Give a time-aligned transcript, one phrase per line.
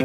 [0.00, 0.04] Du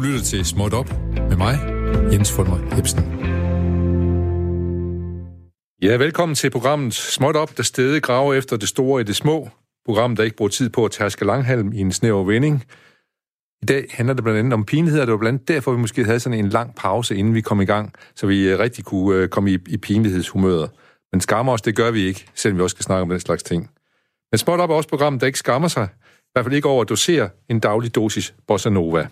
[0.00, 0.90] lytter til Småt Op
[1.28, 1.58] med mig,
[2.12, 3.04] Jens Fulmer Ebsen.
[5.82, 9.48] Ja, velkommen til programmet Småt Op, der stedig graver efter det store i det små.
[9.86, 12.64] Program, der ikke bruger tid på at tærske langhalm i en snæver vending.
[13.62, 16.04] I dag handler det blandt andet om pinligheder, det var blandt andet derfor, vi måske
[16.04, 19.16] havde sådan en lang pause, inden vi kom i gang, så vi øh, rigtig kunne
[19.16, 20.70] øh, komme i, i pinlighedshumøret.
[21.12, 23.42] Men skammer os, det gør vi ikke, selvom vi også skal snakke om den slags
[23.42, 23.70] ting.
[24.32, 26.82] Men spot Op er også programmet, der ikke skammer sig, i hvert fald ikke over
[26.82, 29.08] at dosere en daglig dosis bossa nova.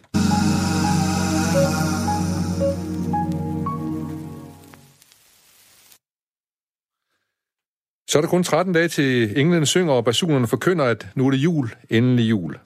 [8.11, 11.31] Så er der kun 13 dage til England synger, og basunerne forkynder, at nu er
[11.31, 12.59] det jul, endelig jul.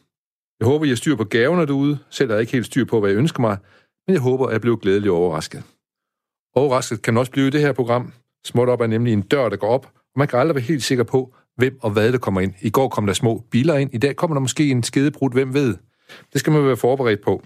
[0.61, 1.99] Jeg håber, I har styr på gaverne derude.
[2.11, 3.57] Selv er jeg ikke helt styr på, hvad jeg ønsker mig,
[4.07, 5.63] men jeg håber, at jeg blev glædeligt overrasket.
[6.55, 8.13] Overrasket kan man også blive i det her program.
[8.47, 10.83] Småt op er nemlig en dør, der går op, og man kan aldrig være helt
[10.83, 12.55] sikker på, hvem og hvad der kommer ind.
[12.61, 15.55] I går kom der små biler ind, i dag kommer der måske en skedebrud, hvem
[15.55, 15.77] ved.
[16.33, 17.43] Det skal man være forberedt på.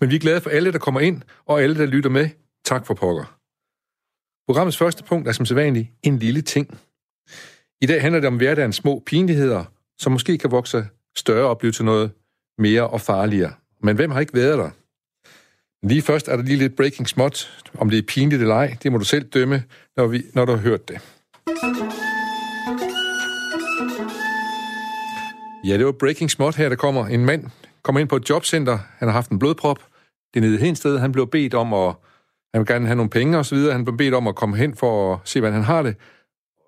[0.00, 2.28] Men vi er glade for alle, der kommer ind, og alle, der lytter med.
[2.64, 3.38] Tak for pokker.
[4.48, 6.78] Programmets første punkt er som sædvanligt en lille ting.
[7.80, 9.64] I dag handler det om hverdagens små pinligheder,
[9.98, 12.10] som måske kan vokse større og blive til noget
[12.58, 13.52] mere og farligere.
[13.82, 14.70] Men hvem har ikke været der?
[15.86, 17.62] Lige først er der lige lidt breaking smut.
[17.78, 18.76] om det er pinligt eller ej.
[18.82, 19.64] Det må du selv dømme,
[19.96, 21.00] når, vi, når du har hørt det.
[25.64, 27.06] Ja, det var breaking smot her, der kommer.
[27.06, 27.44] En mand
[27.82, 28.78] kommer ind på et jobcenter.
[28.98, 29.78] Han har haft en blodprop.
[30.34, 30.98] Det er nede i Hensted.
[30.98, 31.94] Han blev bedt om at...
[32.54, 33.72] Han vil gerne have nogle penge og så videre.
[33.72, 35.96] Han blev bedt om at komme hen for at se, hvordan han har det.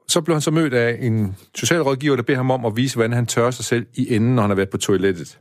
[0.08, 3.12] Så blev han så mødt af en socialrådgiver, der beder ham om at vise, hvordan
[3.12, 5.38] han tørrer sig selv i enden, når han har været på toilettet.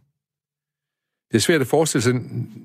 [1.32, 2.14] Det er svært at forestille sig,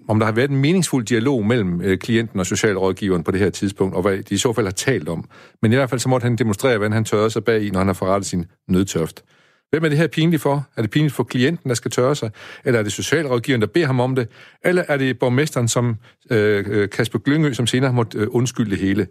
[0.08, 3.50] om der har været en meningsfuld dialog mellem øh, klienten og socialrådgiveren på det her
[3.50, 5.28] tidspunkt, og hvad de i så fald har talt om.
[5.62, 7.78] Men i hvert fald så måtte han demonstrere, hvordan han tørrede sig bag i, når
[7.78, 9.24] han har forrettet sin nødtørft.
[9.71, 10.69] Hvem er det her pinligt for?
[10.77, 12.31] Er det pinligt for klienten, der skal tørre sig?
[12.65, 14.29] Eller er det socialrådgiveren, der beder ham om det?
[14.65, 15.97] Eller er det borgmesteren, som
[16.31, 19.07] øh, øh, Kasper Glyngø, som senere måtte øh, undskylde det hele?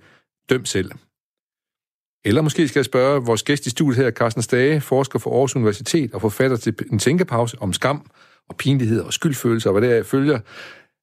[0.49, 0.91] Døm selv.
[2.25, 5.55] Eller måske skal jeg spørge vores gæst i studiet her, Carsten Stage, forsker for Aarhus
[5.55, 8.11] Universitet og forfatter til en tænkepause om skam
[8.49, 10.39] og pinlighed og skyldfølelse og hvad der følger.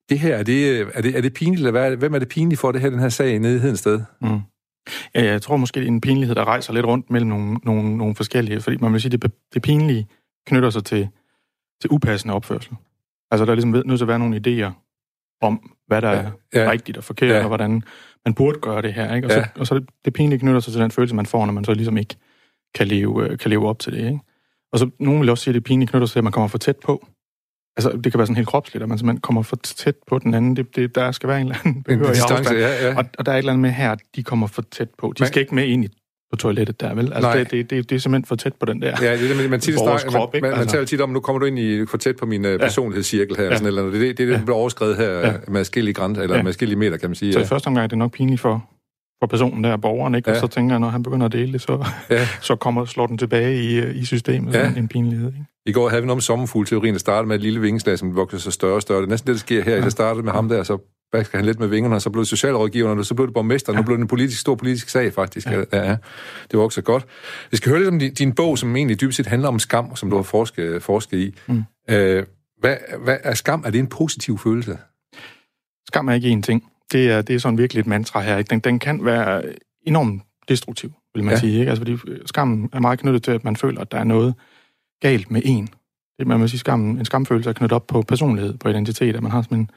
[0.08, 2.28] Det her, er det, øh, er det, er det pinligt, eller hvad, hvem er det
[2.28, 4.00] pinligt for, det her, den her sag nede i Hedensted?
[4.20, 4.40] Mm.
[5.14, 7.96] Ja, jeg tror måske, det er en pinlighed, der rejser lidt rundt mellem nogle, nogle,
[7.96, 10.06] nogle forskellige, fordi man vil sige, det, det pinlige
[10.46, 11.08] knytter sig til,
[11.80, 12.76] til upassende opførsel.
[13.30, 14.72] Altså, der er ligesom nødt til at være nogle idéer
[15.42, 16.60] om, hvad der ja, ja.
[16.60, 17.40] er rigtigt og forkert, ja.
[17.40, 17.82] og hvordan
[18.24, 19.14] man burde gøre det her.
[19.14, 19.28] Ikke?
[19.28, 19.46] Og, så, ja.
[19.56, 21.74] og så det, det pinlige knytter sig til den følelse, man får, når man så
[21.74, 22.16] ligesom ikke
[22.74, 23.98] kan leve, øh, kan leve op til det.
[23.98, 24.20] Ikke?
[24.72, 26.48] Og så nogen vil også sige, at det pinlige knytter sig til, at man kommer
[26.48, 27.06] for tæt på.
[27.76, 30.34] Altså, det kan være sådan helt kropsligt, at man simpelthen kommer for tæt på den
[30.34, 30.56] anden.
[30.56, 32.96] Det, det, der skal være en eller anden behørig distance, ja, ja.
[32.96, 35.06] Og, og der er et eller andet med her, de kommer for tæt på.
[35.06, 35.88] De Men, skal ikke med ind i
[36.30, 37.12] på toilettet der, vel?
[37.12, 39.34] Altså, det, det, det, det er simpelthen for tæt på den der Ja, det er
[39.34, 40.72] det, man tit snakker, krop, man, man, man, altså.
[40.74, 43.44] taler tit om, nu kommer du ind i for tæt på min uh, personlighedscirkel her,
[43.44, 43.52] ja.
[43.52, 44.00] sådan eller andet.
[44.00, 45.32] Det er det, det, det, der bliver overskrevet her ja.
[45.48, 46.42] med skille grænser, eller ja.
[46.42, 47.32] med skille meter, kan man sige.
[47.32, 47.44] Så ja.
[47.44, 48.70] i første omgang er det nok pinligt for,
[49.20, 50.30] for personen der, borgeren, ikke?
[50.30, 50.36] Ja.
[50.36, 52.28] Og så tænker jeg, når han begynder at dele det, så, ja.
[52.40, 54.72] så kommer slår den tilbage i, i systemet, ja.
[54.76, 55.44] en pinlighed, ikke?
[55.66, 58.38] I går havde vi noget om sommerfuglteorien, der startede med et lille vingeslag, som vokser
[58.38, 59.00] sig større og større.
[59.00, 59.76] Det er næsten det, der sker her.
[59.76, 59.80] Ja.
[59.80, 60.78] Det startede med ham der, så
[61.12, 63.72] basker han lidt med vingerne, og så blev det socialrådgiverne, og så blev det borgmester,
[63.72, 63.78] ja.
[63.78, 65.46] nu blev det en politisk, stor politisk sag, faktisk.
[65.46, 65.64] Ja.
[65.72, 65.96] Ja, ja.
[66.50, 67.06] Det var også godt.
[67.50, 69.96] Vi skal høre lidt om din, din bog, som egentlig dybest set handler om skam,
[69.96, 71.34] som du har forsket, forsket i.
[71.46, 71.62] Mm.
[71.90, 72.24] Øh,
[72.60, 73.62] hvad, hvad er skam?
[73.66, 74.78] Er det en positiv følelse?
[75.88, 76.64] Skam er ikke en ting.
[76.92, 78.38] Det er, det er sådan virkelig et mantra her.
[78.38, 78.48] Ikke?
[78.48, 79.42] Den, den kan være
[79.82, 81.40] enormt destruktiv, vil man ja.
[81.40, 81.58] sige.
[81.58, 81.70] Ikke?
[81.70, 84.34] Altså, fordi skammen er meget knyttet til, at man føler, at der er noget
[85.00, 85.68] galt med en.
[86.18, 89.22] Det, man må sige, skammen, en skamfølelse er knyttet op på personlighed, på identitet, at
[89.22, 89.70] man har sådan en,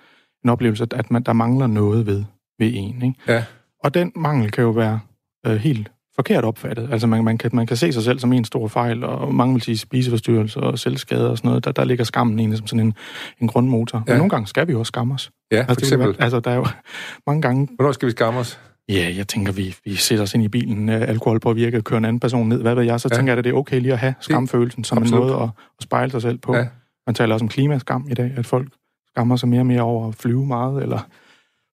[0.44, 2.24] en oplevelse, at man, der mangler noget ved,
[2.60, 3.02] ved en.
[3.02, 3.16] Ikke?
[3.28, 3.44] Ja.
[3.84, 5.00] Og den mangel kan jo være
[5.46, 6.90] øh, helt forkert opfattet.
[6.92, 9.54] Altså man, man, kan, man kan se sig selv som en stor fejl, og mange
[9.54, 11.66] vil sige spiseforstyrrelser og selvskade og sådan noget.
[11.66, 12.94] Der, der ligger skammen egentlig som sådan en,
[13.42, 14.04] en grundmotor.
[14.08, 14.14] Ja.
[14.14, 15.32] Men nogle gange skal vi også skamme os.
[15.52, 16.08] Ja, for altså, eksempel.
[16.08, 16.66] Være, altså der er jo
[17.28, 17.68] mange gange...
[17.76, 18.60] Hvornår skal vi skamme os?
[18.90, 22.06] Ja, jeg tænker, vi, vi sætter os ind i bilen, øh, alkohol påvirket, kører en
[22.06, 23.16] anden person ned, hvad ved jeg, så ja.
[23.16, 25.24] tænker jeg, at det er okay lige at have skamfølelsen som Absolut.
[25.24, 26.56] en måde at, at spejle sig selv på.
[26.56, 26.68] Ja.
[27.08, 28.68] Man taler også om klimaskam i dag, at folk
[29.08, 31.00] skammer sig mere og mere over at flyve meget, eller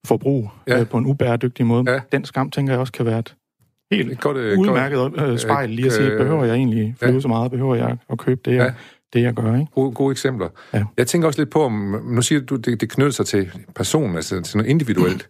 [0.07, 0.81] forbrug ja.
[0.81, 1.93] øh, på en ubæredygtig måde.
[1.93, 2.01] Ja.
[2.13, 3.35] Den skam, tænker jeg også, kan være et
[3.91, 7.15] helt godt, øh, udmærket godt, øh, spejl lige at sige, øh, behøver jeg egentlig flyve
[7.15, 7.21] ja.
[7.21, 7.51] så meget?
[7.51, 8.73] Behøver jeg at købe det, jeg, ja.
[9.13, 9.55] det jeg gør?
[9.55, 9.73] Ikke?
[9.75, 10.49] Gode, gode eksempler.
[10.75, 10.85] Ja.
[10.97, 14.17] Jeg tænker også lidt på, om, nu siger du, det, det knytter sig til personen,
[14.17, 15.29] altså til noget individuelt.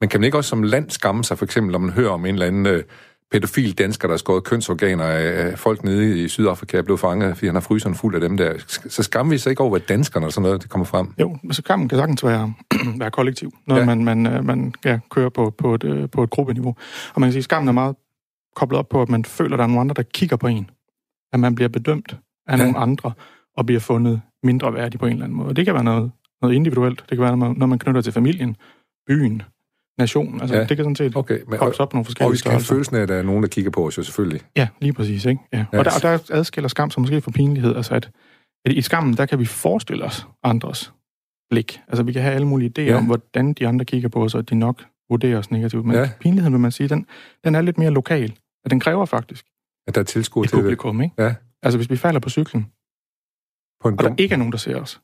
[0.00, 2.26] Men kan man ikke også som land skamme sig, for eksempel, når man hører om
[2.26, 2.82] en eller anden øh,
[3.32, 7.46] pædofil dansker, der har skåret kønsorganer af folk nede i Sydafrika er blevet fanget, fordi
[7.46, 8.54] han har fryseren fuld af dem der.
[8.66, 11.14] Så skammer vi sig ikke over, hvad danskerne og sådan noget, det kommer frem?
[11.20, 12.54] Jo, så skammen kan sagtens være,
[12.98, 13.84] være kollektiv, når ja.
[13.84, 16.76] man, man, øh, man ja, kører på, på, et, øh, på et gruppeniveau.
[17.14, 17.96] Og man kan sige, at skammen er meget
[18.56, 20.70] koblet op på, at man føler, at der er nogle andre, der kigger på en.
[21.32, 22.16] At man bliver bedømt
[22.48, 22.62] af ja.
[22.62, 23.12] nogle andre,
[23.56, 25.54] og bliver fundet mindre værdig på en eller anden måde.
[25.54, 26.10] Det kan være noget,
[26.42, 27.04] noget individuelt.
[27.10, 28.56] Det kan være, når man knytter til familien,
[29.06, 29.42] byen,
[29.98, 30.40] nationen.
[30.40, 30.64] Altså, ja.
[30.64, 32.96] det kan sådan set okay, men, og, op nogle forskellige Og vi skal have følelsen
[32.96, 34.40] af, at der er nogen, der kigger på os, jo selvfølgelig.
[34.56, 35.24] Ja, lige præcis.
[35.24, 35.42] Ikke?
[35.52, 35.64] Ja.
[35.72, 35.78] Ja.
[35.78, 37.76] Og, der, og der adskiller skam som måske for pinlighed.
[37.76, 38.10] Altså, at,
[38.64, 40.92] at i skammen, der kan vi forestille os andres
[41.50, 41.80] blik.
[41.88, 42.96] Altså, vi kan have alle mulige idéer ja.
[42.96, 45.86] om, hvordan de andre kigger på os, og de nok vurderer os negativt.
[45.86, 46.10] Men ja.
[46.20, 47.06] pinligheden, vil man sige, den,
[47.44, 48.36] den er lidt mere lokal.
[48.64, 49.44] At den kræver faktisk
[49.86, 51.04] at der er tilskuer til publikum, det.
[51.04, 51.22] ikke?
[51.22, 51.34] Ja.
[51.62, 52.62] Altså, hvis vi falder på cyklen,
[53.82, 55.00] på en og der ikke er nogen, der ser os,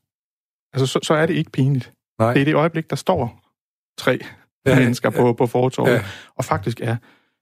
[0.73, 1.93] altså, så, så er det ikke pinligt.
[2.19, 2.33] Nej.
[2.33, 3.41] Det er det øjeblik, der står
[3.99, 4.19] tre
[4.67, 6.03] ja, mennesker ja, på, på fortorvet, ja.
[6.37, 6.97] og faktisk er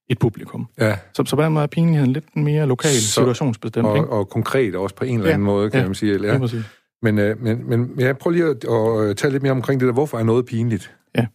[0.09, 0.67] et publikum.
[0.81, 0.97] Ja.
[1.15, 3.87] Så, så på den måde er pinligheden lidt mere lokal, så, situationsbestemt.
[3.87, 4.09] Og, ikke?
[4.09, 5.53] og konkret også på en eller anden ja.
[5.53, 5.87] måde, kan ja.
[5.87, 6.15] man sige.
[6.15, 6.63] Eller, ja.
[7.03, 9.93] Men, øh, men, men jeg prøver lige at, at tale lidt mere omkring det der.
[9.93, 10.97] Hvorfor er noget pinligt?
[11.17, 11.27] Ja,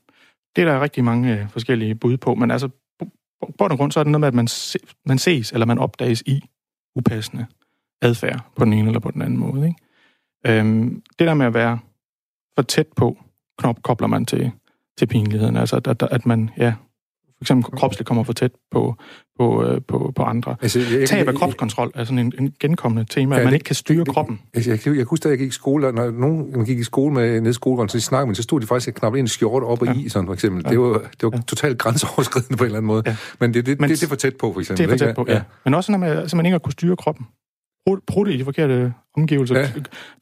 [0.56, 2.70] det er der rigtig mange øh, forskellige bud på, men altså
[3.60, 5.80] på og grund, så er det noget med, at man, se, man ses, eller man
[5.80, 6.42] opdages i
[6.96, 7.46] upassende
[8.02, 9.68] adfærd på den ene eller på den anden måde.
[9.68, 10.60] Ikke?
[10.60, 11.80] Øhm, det der med at være
[12.56, 13.18] for tæt på,
[13.58, 14.52] knop, kobler man til,
[15.02, 15.58] til pinligheden.
[15.58, 16.74] Altså, at, at, at man, ja,
[17.38, 18.96] for eksempel kropsligt kommer for tæt på,
[19.40, 20.56] på, øh, på, på andre.
[20.62, 23.64] Altså, jeg, Tab af kropskontrol er sådan en, en genkommende tema, ja, at man ikke
[23.64, 24.40] kan styre det, kroppen.
[24.54, 27.14] Altså, jeg, jeg, jeg husker, at jeg gik i skole, når nogen gik i skole
[27.14, 29.28] med nede i skolegården, så de snakkede med, så stod de faktisk og knappede en
[29.28, 29.94] skjorte op ja.
[29.94, 30.64] i, sådan for eksempel.
[30.66, 30.70] Ja.
[30.70, 31.42] Det var, det var ja.
[31.48, 33.04] totalt grænseoverskridende på en eller anden måde.
[33.06, 33.16] Ja.
[33.40, 34.88] Men det, det, Men det, det, er for tæt på, for eksempel.
[34.88, 35.34] Det er for tæt på, ja.
[35.34, 35.42] ja.
[35.66, 37.26] Men også når man, altså, man ikke kunne styre kroppen
[38.08, 39.60] prutte i de forkerte omgivelser.
[39.60, 39.66] Ja.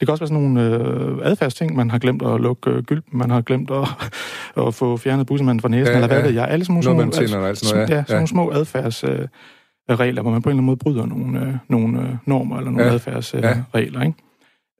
[0.00, 3.30] kan også være sådan nogle øh, adfærdsting, man har glemt at lukke øh, gylpen, man
[3.30, 3.88] har glemt at,
[4.66, 6.26] at få fjernet bussemanden fra næsen, ja, eller hvad ja.
[6.26, 6.48] ved jeg.
[6.48, 7.94] Alle sådan nogle, små, tænder, altså, noget, ja.
[7.94, 11.40] Ja, sådan nogle små adfærdsregler, øh, hvor man på en eller anden måde bryder nogle,
[11.40, 12.92] øh, nogle øh, normer eller nogle ja.
[12.92, 13.64] adfærdsregler.
[13.74, 14.00] Øh, ja.
[14.00, 14.14] ikke?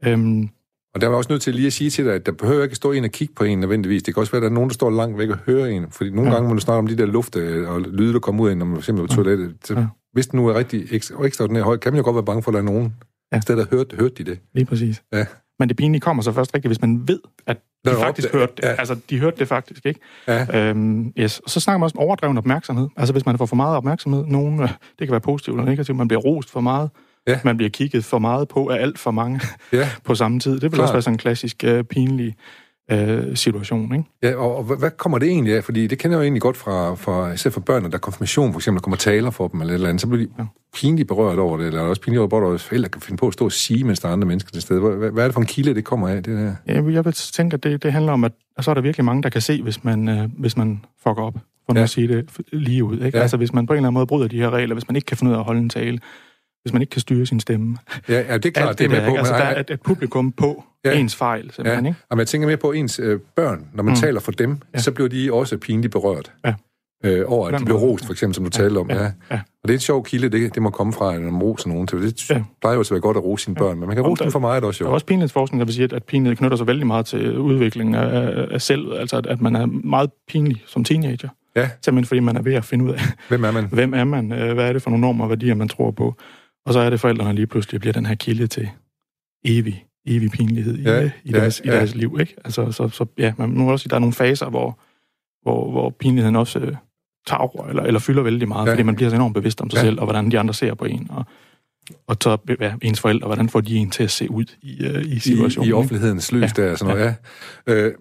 [0.04, 0.48] Øhm,
[0.94, 2.74] og der var også nødt til lige at sige til dig, at der behøver ikke
[2.74, 4.02] stå en og kigge på en nødvendigvis.
[4.02, 5.86] Det kan også være, at der er nogen, der står langt væk og hører en.
[5.90, 6.34] Fordi nogle ja.
[6.34, 8.66] gange må du snakke om de der luft og lyde, der kommer ud af, når
[8.66, 9.54] man eksempel på toilettet.
[9.64, 12.24] Så ja hvis den nu er rigtig ekstra, ekstraordinært høj, kan man jo godt være
[12.24, 12.94] bange for, at der er nogen.
[13.32, 13.38] Ja.
[13.38, 14.38] I stedet hørte, hørte de det.
[14.54, 15.02] Lige præcis.
[15.12, 15.24] Ja.
[15.58, 18.38] Men det pinlige kommer så først rigtigt, hvis man ved, at de faktisk det.
[18.38, 18.62] hørte det.
[18.62, 18.68] Ja.
[18.68, 20.00] Altså, de hørte det faktisk, ikke?
[20.28, 20.70] Ja.
[20.70, 21.38] Øhm, yes.
[21.38, 22.88] Og så snakker man også om overdreven opmærksomhed.
[22.96, 25.98] Altså, hvis man får for meget opmærksomhed, nogen, øh, det kan være positivt eller negativt,
[25.98, 26.90] man bliver rost for meget,
[27.26, 27.40] ja.
[27.44, 29.40] man bliver kigget for meget på af alt for mange
[29.72, 29.88] ja.
[30.04, 30.52] på samme tid.
[30.52, 30.82] Det vil Klar.
[30.82, 32.36] også være sådan en klassisk uh, pinlig
[32.90, 33.94] øh, situation.
[33.94, 34.04] Ikke?
[34.22, 35.64] Ja, og, og hvad kommer det egentlig af?
[35.64, 38.52] Fordi det kender jeg jo egentlig godt fra, fra især for børn, der er konfirmation,
[38.52, 40.44] for eksempel, der kommer taler for dem eller et eller andet, så bliver de ja.
[40.74, 43.44] pinligt berørt over det, eller også pinligt over, at forældre kan finde på at stå
[43.44, 44.80] og sige, mens der er andre mennesker til stede.
[44.80, 46.22] Hvad, hvad er det for en kilde, det kommer af?
[46.22, 46.54] Det der?
[46.66, 49.22] Ja, jeg vil tænke, at det, det handler om, at så er der virkelig mange,
[49.22, 51.34] der kan se, hvis man, øh, hvis man fucker op,
[51.66, 51.82] for ja.
[51.82, 52.98] at sige det lige ud.
[52.98, 53.18] Ikke?
[53.18, 53.22] Ja.
[53.22, 55.06] Altså hvis man på en eller anden måde bryder de her regler, hvis man ikke
[55.06, 55.98] kan finde ud af at holde en tale,
[56.62, 57.76] hvis man ikke kan styre sin stemme.
[58.08, 59.16] Ja, ja det er klart, det, det er med på.
[59.16, 61.90] Altså, der er et, publikum på ja, ens fejl, simpelthen, ja.
[61.90, 62.00] ikke?
[62.10, 63.66] Og man tænker mere på ens øh, børn.
[63.74, 64.00] Når man mm.
[64.00, 64.78] taler for dem, ja.
[64.78, 66.32] så bliver de også pinligt berørt.
[66.44, 66.54] Ja.
[67.04, 68.62] Øh, over, at de bliver rost, for eksempel, som du ja.
[68.62, 68.90] talte om.
[68.90, 69.02] Ja.
[69.02, 69.10] Ja.
[69.30, 69.40] ja.
[69.62, 71.86] Og det er en sjov kilde, det, det må komme fra, når man roser nogen
[71.86, 72.02] til.
[72.02, 72.42] Det ja.
[72.60, 74.38] plejer jo at være godt at rose sine børn, men man kan rose dem for
[74.38, 74.86] meget også jo.
[74.86, 77.38] Der er også pinlighedsforskning, der vil sige, at, at pinlighed knytter sig vældig meget til
[77.38, 78.92] udviklingen af, af selv.
[78.92, 81.28] Altså, at, at man er meget pinlig som teenager.
[81.56, 81.68] Ja.
[81.84, 83.66] Simpelthen fordi man er ved at finde ud af, hvem er man?
[83.78, 84.32] Hvem er man?
[84.32, 86.14] Øh, hvad er det for nogle normer og værdier, man tror på?
[86.66, 88.68] Og så er det forældrene lige pludselig bliver den her kilde til
[89.44, 92.16] evig, evig pinlighed i, ja, i, deres, ja, i deres liv.
[92.20, 92.34] Ikke?
[92.44, 94.78] Altså, så, så ja, man må også sige, at der er nogle faser, hvor,
[95.42, 96.76] hvor, hvor pinligheden også øh,
[97.26, 98.72] tager eller, eller fylder vældig meget, ja.
[98.72, 99.82] fordi man bliver så enormt bevidst om sig ja.
[99.82, 101.24] selv, og hvordan de andre ser på en, og,
[102.06, 105.02] og så ja, ens forældre, hvordan får de en til at se ud i, uh,
[105.02, 105.66] i situationen.
[105.66, 106.62] I, i offentlighedens lys ja.
[106.62, 107.16] der, sådan noget,
[107.66, 107.72] ja.
[107.72, 107.80] ja.
[107.80, 107.94] Øh,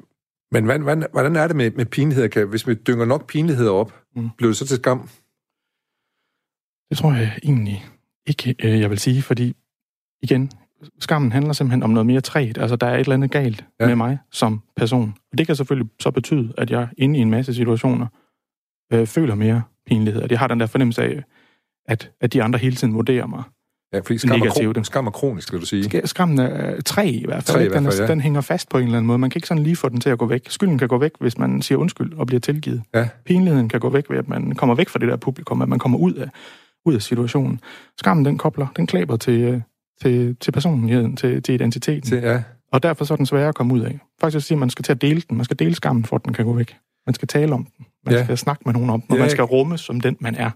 [0.51, 2.29] men hvordan, hvordan er det med, med pinlighed?
[2.29, 4.29] Kan, hvis vi dynger nok pinligheder op, mm.
[4.37, 5.09] bliver det så til skam?
[6.89, 7.85] Det tror jeg egentlig
[8.29, 9.55] ikke, øh, jeg vil sige, fordi
[10.21, 10.51] igen,
[10.99, 12.57] skammen handler simpelthen om noget mere træt.
[12.57, 13.87] Altså, der er et eller andet galt ja.
[13.87, 15.13] med mig som person.
[15.31, 18.07] Og det kan selvfølgelig så betyde, at jeg inde i en masse situationer
[18.93, 20.21] øh, føler mere pinlighed.
[20.21, 21.23] At jeg har den der fornemmelse af,
[21.85, 23.43] at, at de andre hele tiden vurderer mig
[23.93, 24.77] Ja, fordi skam negativt.
[24.77, 26.07] Er, skam er kronisk, vil du sige.
[26.07, 27.55] Skammen er træ i hvert fald.
[27.55, 28.07] Træ i hvert fald den, ja.
[28.07, 29.17] den hænger fast på en eller anden måde.
[29.17, 30.49] Man kan ikke sådan lige få den til at gå væk.
[30.49, 32.81] Skylden kan gå væk, hvis man siger undskyld og bliver tilgivet.
[32.93, 33.07] Ja.
[33.25, 35.79] Pinligheden kan gå væk ved, at man kommer væk fra det der publikum, at man
[35.79, 36.29] kommer ud af,
[36.85, 37.59] ud af situationen.
[37.97, 39.61] Skammen, den kobler, den klæber til, øh,
[40.01, 42.01] til, til personligheden, til, til identiteten.
[42.01, 42.43] Til, ja.
[42.71, 43.99] Og derfor så er den sværere at komme ud af.
[44.21, 45.37] Faktisk siger, at man skal til at dele den.
[45.37, 46.75] Man skal dele skammen, for at den kan gå væk.
[47.07, 47.85] Man skal tale om den.
[48.05, 48.23] Man ja.
[48.23, 50.51] skal snakke med nogen om den, og ja, man skal rumme som den, man er.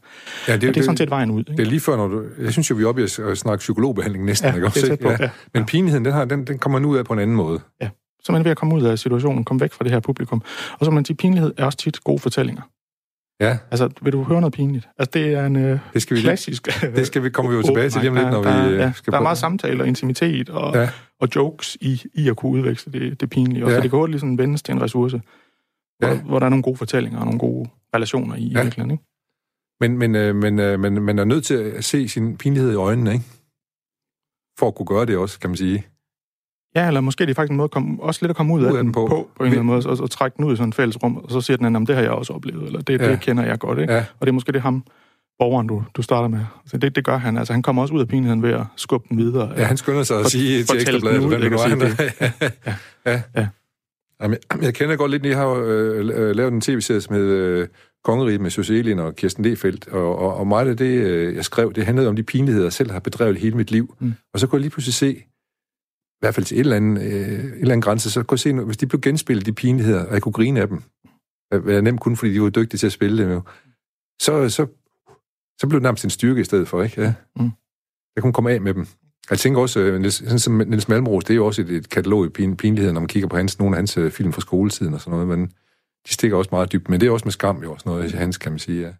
[0.47, 1.39] Ja, det, og det er sådan set vejen ud.
[1.39, 1.51] Ikke?
[1.51, 2.23] Det er lige før, når du...
[2.39, 4.49] Jeg synes jo, vi er oppe i at snakke psykologbehandling næsten.
[4.49, 4.67] Ja, ikke?
[4.67, 5.17] Det er på, ja.
[5.19, 5.29] Ja.
[5.53, 7.59] Men pinligheden, den, har, den, den kommer nu ud af på en anden måde.
[7.81, 7.89] Ja,
[8.23, 10.41] så man er ved at komme ud af situationen, komme væk fra det her publikum.
[10.79, 12.61] Og så man sige, pinlighed er også tit gode fortællinger.
[13.41, 13.57] Ja.
[13.71, 14.89] Altså, vil du høre noget pinligt?
[14.97, 16.81] Altså, det er en øh, det skal vi klassisk...
[16.81, 18.75] Lige, det skal vi komme vi jo tilbage til lige om lidt, når der, vi
[18.75, 20.89] ja, skal Der er meget samtale og intimitet og, ja.
[21.19, 23.65] og jokes i, i at kunne udveksle det, det pinlige.
[23.65, 23.75] Og ja.
[23.75, 25.21] så det kan hurtigt ligesom vendes til en ressource,
[25.99, 26.21] hvor, ja.
[26.21, 28.61] hvor der er nogle gode fortællinger og nogle gode relationer i ja.
[28.61, 29.03] virkeligheden, ikke?
[29.79, 32.75] Men, men, øh, men, øh, men man er nødt til at se sin pinlighed i
[32.75, 33.25] øjnene, ikke?
[34.59, 35.85] for at kunne gøre det også, kan man sige.
[36.75, 38.61] Ja, eller måske det er faktisk en måde at komme, også lidt at komme ud,
[38.61, 40.45] ud af, af den på, på, på en eller anden måde, og, og trække den
[40.45, 42.33] ud i sådan et fælles rum, og så siger den anden, det har jeg også
[42.33, 43.11] oplevet, eller det, ja.
[43.11, 43.93] det kender jeg godt, ikke?
[43.93, 43.99] Ja.
[44.19, 44.83] Og det er måske det ham,
[45.39, 46.39] borgeren, du, du starter med.
[46.65, 47.37] Så det, det gør han.
[47.37, 49.51] Altså, han kommer også ud af pinligheden ved at skubbe den videre.
[49.57, 52.11] Ja, han skynder sig at sige til Ekstrabladet, hvem det er.
[52.21, 52.31] Ja,
[53.05, 53.11] ja.
[53.11, 53.21] ja.
[53.35, 53.47] ja.
[54.21, 57.67] Jamen, jeg kender godt lidt, jeg har jo øh, lavet en tv-serie, hedder øh,
[58.03, 61.73] Kongeriget med Susie og Kirsten Lefeldt, og, og, og meget af det, øh, jeg skrev,
[61.73, 63.95] det handlede om de pinligheder, jeg selv har bedrevet hele mit liv.
[63.99, 64.13] Mm.
[64.33, 65.23] Og så kunne jeg lige pludselig se,
[66.23, 68.39] i hvert fald til et eller andet, øh, et eller andet grænse, så kunne jeg
[68.39, 70.81] se, hvis de blev genspillet, de pinligheder, og jeg kunne grine af dem,
[71.61, 73.41] hvad jeg nemt kun, fordi de var dygtige til at spille dem jo,
[74.21, 74.67] så, så,
[75.59, 77.01] så blev det nærmest en styrke i stedet for, ikke?
[77.01, 77.13] Ja.
[77.35, 77.49] Mm.
[78.15, 78.87] Jeg kunne komme af med dem.
[79.29, 82.25] Jeg tænker også, øh, sådan som Niels Malmros, det er jo også et, et katalog
[82.25, 84.93] i pin, pinlighed, når man kigger på hans, nogle af hans øh, film fra skoletiden
[84.93, 85.47] og sådan noget, men
[86.07, 86.89] de stikker også meget dybt.
[86.89, 88.93] Men det er også med skam jo også noget hans, kan man sige, ja.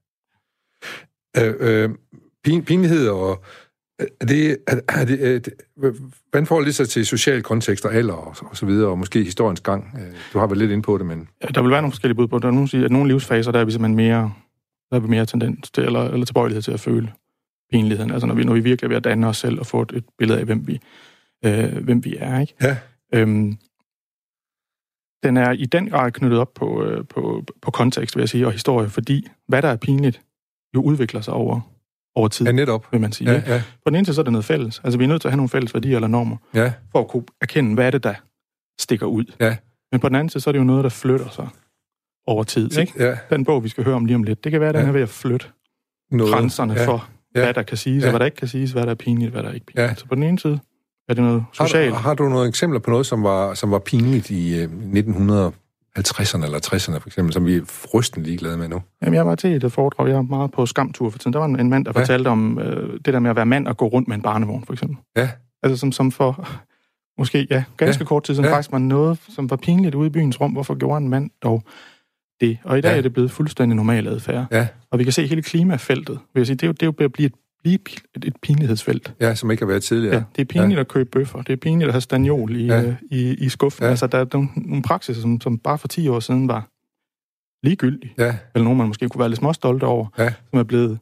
[1.38, 1.90] Øh, øh,
[2.44, 3.44] pin, pinlighed og...
[4.00, 5.54] Det, er, det, er det,
[6.30, 9.24] hvordan får det sig til social kontekst og alder og, og så videre, og måske
[9.24, 10.00] historiens gang?
[10.34, 11.30] Du har været lidt inde på det, men...
[11.44, 12.44] Ja, der vil være nogle forskellige bud på det.
[12.44, 14.34] Der er nogen, siger, at nogle livsfaser, der er vi simpelthen mere,
[14.90, 17.12] der er vi mere tendens til, eller, eller tilbøjelighed til at føle
[17.72, 18.12] pinligheden.
[18.12, 19.92] Altså når vi, når vi virkelig er ved at danne os selv og få et,
[19.92, 20.80] et billede af, hvem vi,
[21.46, 22.40] øh, hvem vi er.
[22.40, 22.54] Ikke?
[22.62, 22.78] Ja.
[23.14, 23.58] Øhm,
[25.24, 28.46] den er i den grad knyttet op på, øh, på, på kontekst, vil jeg sige,
[28.46, 30.22] og historie, fordi hvad der er pinligt,
[30.76, 31.62] jo udvikler sig over,
[32.16, 32.86] over tid, ja, netop.
[32.92, 33.32] vil man sige.
[33.32, 33.64] Ja, ja.
[33.86, 34.82] På den ene side så er det noget fælles.
[34.84, 36.74] Altså vi er nødt til at have nogle fælles værdier eller normer, ja.
[36.92, 38.14] for at kunne erkende, hvad er det, der
[38.80, 39.26] stikker ud.
[39.40, 39.56] Ja.
[39.92, 41.48] Men på den anden side, så er det jo noget, der flytter sig
[42.28, 42.78] over tid.
[42.78, 42.94] Ikke?
[43.00, 43.18] Ja.
[43.30, 44.88] Den bog, vi skal høre om lige om lidt, det kan være, at den ja.
[44.88, 45.48] er ved at flytte
[46.12, 46.34] noget.
[46.34, 46.88] grænserne ja.
[46.88, 47.44] for, ja.
[47.44, 48.08] hvad der kan siges, ja.
[48.08, 49.90] og hvad der ikke kan siges, hvad der er pinligt, hvad der er ikke pinligt.
[49.90, 49.96] Ja.
[49.96, 50.60] Så på den ene side
[51.10, 51.94] er det noget socialt.
[51.94, 54.70] Har du, har du nogle eksempler på noget, som var, som var pinligt i øh,
[56.00, 58.82] 1950'erne eller 60'erne for eksempel, som vi er frystende ligeglade med nu?
[59.02, 61.34] Jamen, jeg var til et foredrag, jeg er meget på skamtur for tiden.
[61.34, 62.00] Der var en, en mand, der ja.
[62.02, 64.66] fortalte om øh, det der med at være mand og gå rundt med en barnevogn,
[64.66, 64.98] for eksempel.
[65.18, 65.30] Ja.
[65.64, 66.50] Altså som, som for
[67.18, 68.08] måske, ja, ganske ja.
[68.08, 68.56] kort tid siden ja.
[68.56, 70.52] faktisk var noget, som var pinligt ude i byens rum.
[70.52, 71.64] Hvorfor gjorde en mand dog
[72.42, 72.58] det.
[72.64, 72.98] Og i dag ja.
[72.98, 74.46] er det blevet fuldstændig normal adfærd.
[74.52, 74.68] Ja.
[74.92, 76.20] Og vi kan se hele klimafeltet.
[76.34, 77.34] Vil jeg sige, det er jo, det er jo at blive et,
[77.64, 77.80] blive
[78.16, 79.14] et, et pinlighedsfelt.
[79.20, 80.16] Ja, som ikke har været tidligere.
[80.16, 80.82] Ja, det er pinligt ja.
[80.82, 81.42] at købe bøffer.
[81.42, 82.82] Det er pinligt at have stagnol i, ja.
[82.82, 83.84] øh, i, i skuffen.
[83.84, 83.90] Ja.
[83.90, 86.70] Altså, der er nogle, nogle praksiser, som, som bare for 10 år siden var
[87.66, 88.14] ligegyldige.
[88.18, 88.36] Ja.
[88.56, 90.34] Eller nogen, man måske kunne være lidt småstolte over, ja.
[90.50, 91.00] som er blevet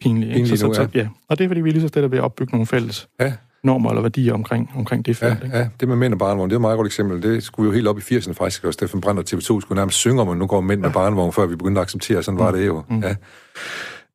[0.00, 0.32] pinlige.
[0.32, 1.08] Pinlige så, nu, så, ja.
[1.28, 3.32] Og det er, fordi vi lige så stille ved at opbygge nogle fælles ja
[3.64, 5.44] normer eller værdier omkring, omkring det felt.
[5.52, 7.22] Ja, ja, det med mænd og barnevogn, det er et meget godt eksempel.
[7.22, 9.98] Det skulle jo helt op i 80'erne faktisk, og Steffen Brandt og TV2 skulle nærmest
[9.98, 12.50] synge om, at nu går mænd med barnevogn, før vi begyndte at acceptere, sådan var
[12.50, 12.56] mm.
[12.56, 12.82] det jo.
[12.88, 13.02] Mm.
[13.02, 13.14] Ja.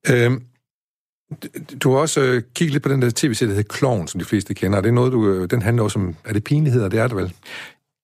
[0.10, 0.42] Øhm,
[1.84, 4.26] du har også øh, kigget lidt på den der tv-serie, der hedder Kloven, som de
[4.26, 4.78] fleste kender.
[4.78, 6.90] Er det noget, du, øh, den handler også om, er det pinligheder?
[6.90, 7.34] Det er det vel?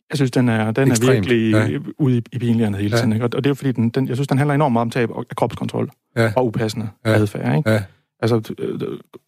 [0.10, 1.78] Jeg synes, den er, den er virkelig ja.
[1.98, 3.14] ude i, i pinlighederne hele tiden.
[3.14, 3.26] Ikke?
[3.26, 5.24] Og det er fordi, den, den, jeg synes, den handler enormt meget om tab af
[5.36, 6.34] kropskontrol ja.
[6.36, 7.12] og upassende ja.
[7.12, 7.58] adfærd.
[7.58, 7.70] Ikke?
[7.70, 7.84] Ja.
[8.22, 8.80] Altså, øh,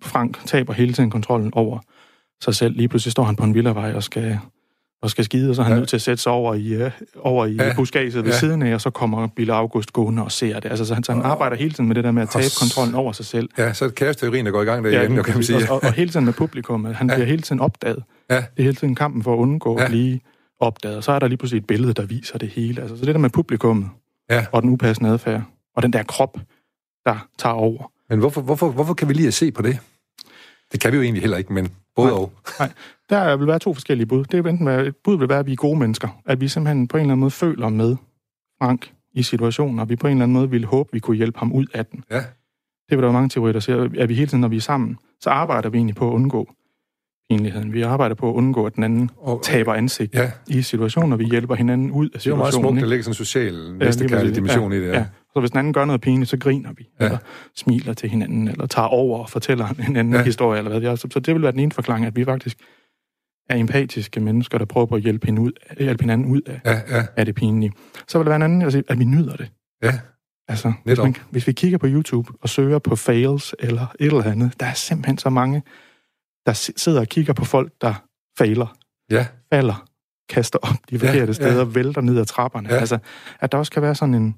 [0.02, 1.80] Frank taber hele tiden kontrollen over
[2.44, 2.76] sig selv.
[2.76, 4.40] Lige pludselig står han på en villavej og skal,
[5.02, 5.80] og skal skide, og så er han ja.
[5.80, 7.74] nødt til at sætte sig over i, uh, over i ja.
[7.76, 8.40] buskaget ved ja.
[8.40, 10.70] siden af, og så kommer Bille August gående og ser det.
[10.70, 12.96] Altså, så han, så han arbejder hele tiden med det der med at tabe kontrollen
[12.96, 13.50] over sig selv.
[13.58, 15.72] Ja, så er det kaosteorien, der går i gang derhjemme, ja, kan man sige.
[15.72, 16.86] Og, og, hele tiden med publikum.
[16.86, 17.16] Han ja.
[17.16, 18.04] bliver hele tiden opdaget.
[18.30, 18.36] Ja.
[18.36, 19.84] Det er hele tiden kampen for at undgå ja.
[19.84, 20.20] at blive
[20.60, 20.98] opdaget.
[20.98, 22.82] Og så er der lige pludselig et billede, der viser det hele.
[22.82, 23.90] Altså, så det der med publikummet
[24.30, 24.46] ja.
[24.52, 25.42] og den upassende adfærd,
[25.76, 26.38] og den der krop,
[27.06, 27.92] der tager over.
[28.10, 29.80] Men hvorfor, hvorfor, hvorfor kan vi lige at se på det?
[30.72, 32.32] Det kan vi jo egentlig heller ikke, men både nej, og.
[32.60, 32.72] Nej,
[33.10, 34.26] der vil være to forskellige bud.
[34.26, 36.22] Det vil enten være, et bud vil være, at vi er gode mennesker.
[36.26, 37.96] At vi simpelthen på en eller anden måde føler med
[38.62, 41.18] Frank i situationen, og vi på en eller anden måde ville håbe, at vi kunne
[41.18, 42.04] hjælpe ham ud af den.
[42.12, 42.18] Ja.
[42.90, 44.62] Det vil der være mange teorier, der siger, at vi hele tiden, når vi er
[44.62, 46.50] sammen, så arbejder vi egentlig på at undgå
[47.30, 47.74] pinligheden.
[47.74, 50.32] Vi arbejder på at undgå, at den anden og, taber ansigt ja.
[50.48, 52.46] i situationen, og vi hjælper hinanden ud af situationen.
[52.46, 54.82] Det er jo meget smukt, der ligger sådan en social næstekærlig ja, dimension ja, i
[54.82, 54.88] det.
[54.88, 54.98] Ja.
[54.98, 55.06] ja.
[55.34, 57.06] Så hvis den anden gør noget pinligt, så griner vi, ja.
[57.06, 57.18] eller
[57.56, 60.24] smiler til hinanden, eller tager over og fortæller en anden ja.
[60.24, 60.96] historie, eller hvad det er.
[60.96, 62.58] Så, så det vil være den ene forklaring, at vi faktisk
[63.50, 66.98] er empatiske mennesker, der prøver på at hjælpe, hende ud, hjælpe hinanden ud af, ja,
[66.98, 67.06] ja.
[67.16, 67.72] af det pinlige.
[68.08, 69.52] Så vil der være en anden, altså, at vi nyder det.
[69.84, 70.00] Ja.
[70.48, 74.24] Altså, hvis, man, hvis vi kigger på YouTube og søger på fails eller et eller
[74.24, 75.64] andet, der er simpelthen så mange,
[76.46, 77.94] der sidder og kigger på folk, der
[78.38, 78.78] fejler,
[79.12, 79.26] ja.
[79.54, 79.88] falder,
[80.30, 81.64] kaster op de forkerte ja, steder, ja.
[81.64, 82.70] vælter ned ad trapperne.
[82.74, 82.80] Ja.
[82.80, 82.98] Altså,
[83.40, 84.36] at der også kan være sådan en,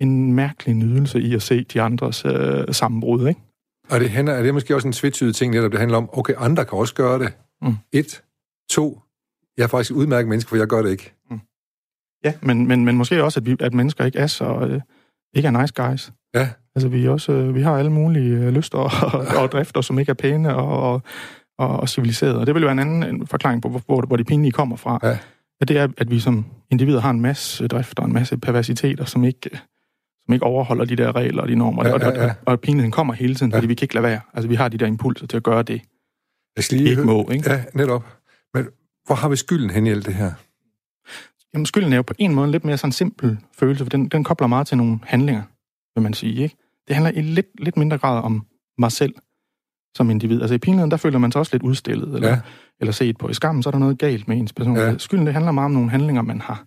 [0.00, 3.40] en mærkelig nydelse i at se de andres øh, sammenbrud, ikke?
[3.90, 6.34] Og det hænder, er det måske også en tvetydig ting, netop det handler om, okay,
[6.36, 7.32] andre kan også gøre det.
[7.62, 7.74] Mm.
[7.92, 8.22] Et,
[8.70, 9.00] to,
[9.56, 11.14] jeg er faktisk et udmærket menneske, for jeg gør det ikke.
[11.30, 11.40] Mm.
[12.24, 14.68] Ja, men, men, men måske også, at, vi, at mennesker ikke er så...
[14.70, 14.80] Øh,
[15.34, 16.12] ikke er nice guys.
[16.34, 16.48] Ja.
[16.74, 20.10] Altså, vi, også, øh, vi har alle mulige øh, lyster og, og, drifter, som ikke
[20.10, 21.02] er pæne og, og,
[21.58, 22.38] og, og civiliserede.
[22.38, 24.76] Og det vil jo være en anden en forklaring på, hvor, hvor de pinlige kommer
[24.76, 24.98] fra.
[25.02, 25.18] Ja.
[25.60, 29.04] At det er, at vi som individer har en masse drifter og en masse perversiteter,
[29.04, 29.60] som ikke
[30.24, 31.88] som ikke overholder de der regler og de normer.
[31.88, 32.24] Ja, ja, ja.
[32.24, 33.68] Og, og, og pinligheden kommer hele tiden, fordi ja.
[33.68, 34.20] vi kan ikke lade være.
[34.34, 35.82] Altså, vi har de der impulser til at gøre det.
[36.56, 37.28] Jeg skal lige ikke må.
[37.30, 37.50] Ikke?
[37.50, 38.06] Ja, netop.
[38.54, 38.66] Men
[39.06, 40.32] hvor har vi skylden hen i alt det her?
[41.54, 44.08] Jamen, skylden er jo på en måde en lidt mere sådan simpel følelse, for den,
[44.08, 45.42] den kobler meget til nogle handlinger,
[45.94, 46.42] vil man sige.
[46.42, 46.56] Ikke?
[46.88, 48.46] Det handler i lidt, lidt mindre grad om
[48.78, 49.14] mig selv
[49.96, 50.40] som individ.
[50.40, 52.40] Altså i pinligheden, der føler man sig også lidt udstillet, eller, Ja.
[52.80, 53.28] eller set på.
[53.28, 54.90] I skammen, så er der noget galt med ens personlighed.
[54.90, 54.98] Ja.
[54.98, 56.64] Skylden, det handler meget om nogle handlinger, man har,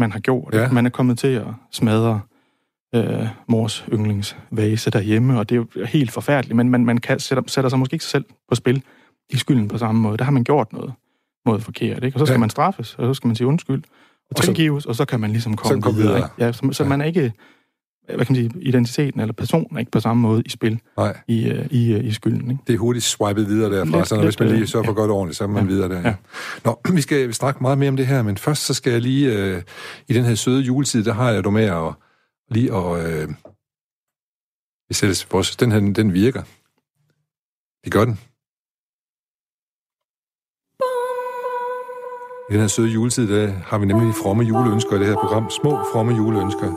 [0.00, 0.54] man har gjort.
[0.54, 0.72] Ja.
[0.72, 2.20] Man er kommet til at smadre
[2.94, 7.42] øh, mors yndlingsvase derhjemme, og det er jo helt forfærdeligt, men man, man kan, sætter,
[7.46, 8.82] sætter sig måske ikke sig selv på spil
[9.30, 10.18] i skylden på samme måde.
[10.18, 10.92] Der har man gjort noget,
[11.46, 12.16] noget forkert, ikke?
[12.16, 12.38] og så skal Ja.
[12.40, 13.82] man straffes, og så skal man sige undskyld,
[14.30, 15.96] og Og tilgives, og så kan man ligesom komme videre.
[15.96, 16.16] videre.
[16.18, 16.28] Ikke?
[16.38, 16.88] Ja, så, så Ja.
[16.88, 17.32] man er ikke,
[18.16, 21.16] hvad kan man sige, identiteten eller personen er ikke på samme måde i spil Nej,
[21.28, 22.50] i, øh, i, øh, i skylden.
[22.50, 22.62] Ikke?
[22.66, 24.92] det er hurtigt swipet videre derfra, Lidt- så hvis man lidt, lige øh, sørger for
[24.92, 24.96] ja.
[24.96, 25.68] godt ordentligt, så er man Ja.
[25.68, 26.00] videre der.
[26.00, 26.08] Ja.
[26.08, 26.14] Ja.
[26.64, 29.32] Nå, vi skal snakke meget mere om det her, men først så skal jeg lige,
[29.32, 29.62] øh,
[30.08, 31.92] i den her søde juletid, der har jeg du med at
[32.50, 33.06] lige at...
[33.06, 33.28] Øh,
[34.88, 36.42] vi sættes, vores, den her, den virker.
[37.84, 38.18] Det gør den.
[42.50, 45.50] I den her søde juletid, der har vi nemlig fromme juleønsker i det her program.
[45.50, 46.68] Små fromme juleønsker.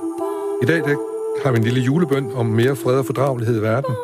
[0.63, 0.96] I dag der
[1.44, 3.96] har vi en lille julebøn om mere fred og fordragelighed i verden.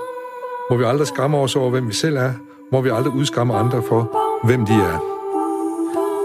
[0.69, 2.33] Må vi aldrig skamme os over, hvem vi selv er.
[2.71, 4.01] Må vi aldrig udskamme andre for,
[4.45, 4.97] hvem de er.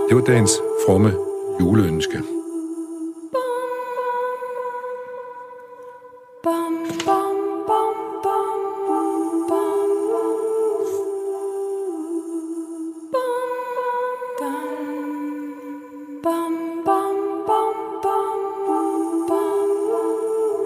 [0.09, 0.53] Det var dagens
[0.87, 1.13] fromme
[1.61, 2.32] juleønske.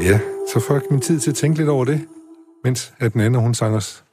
[0.06, 2.08] Ja, så får jeg min tid til at tænke lidt over det,
[2.64, 4.04] mens at den anden, hun sang os,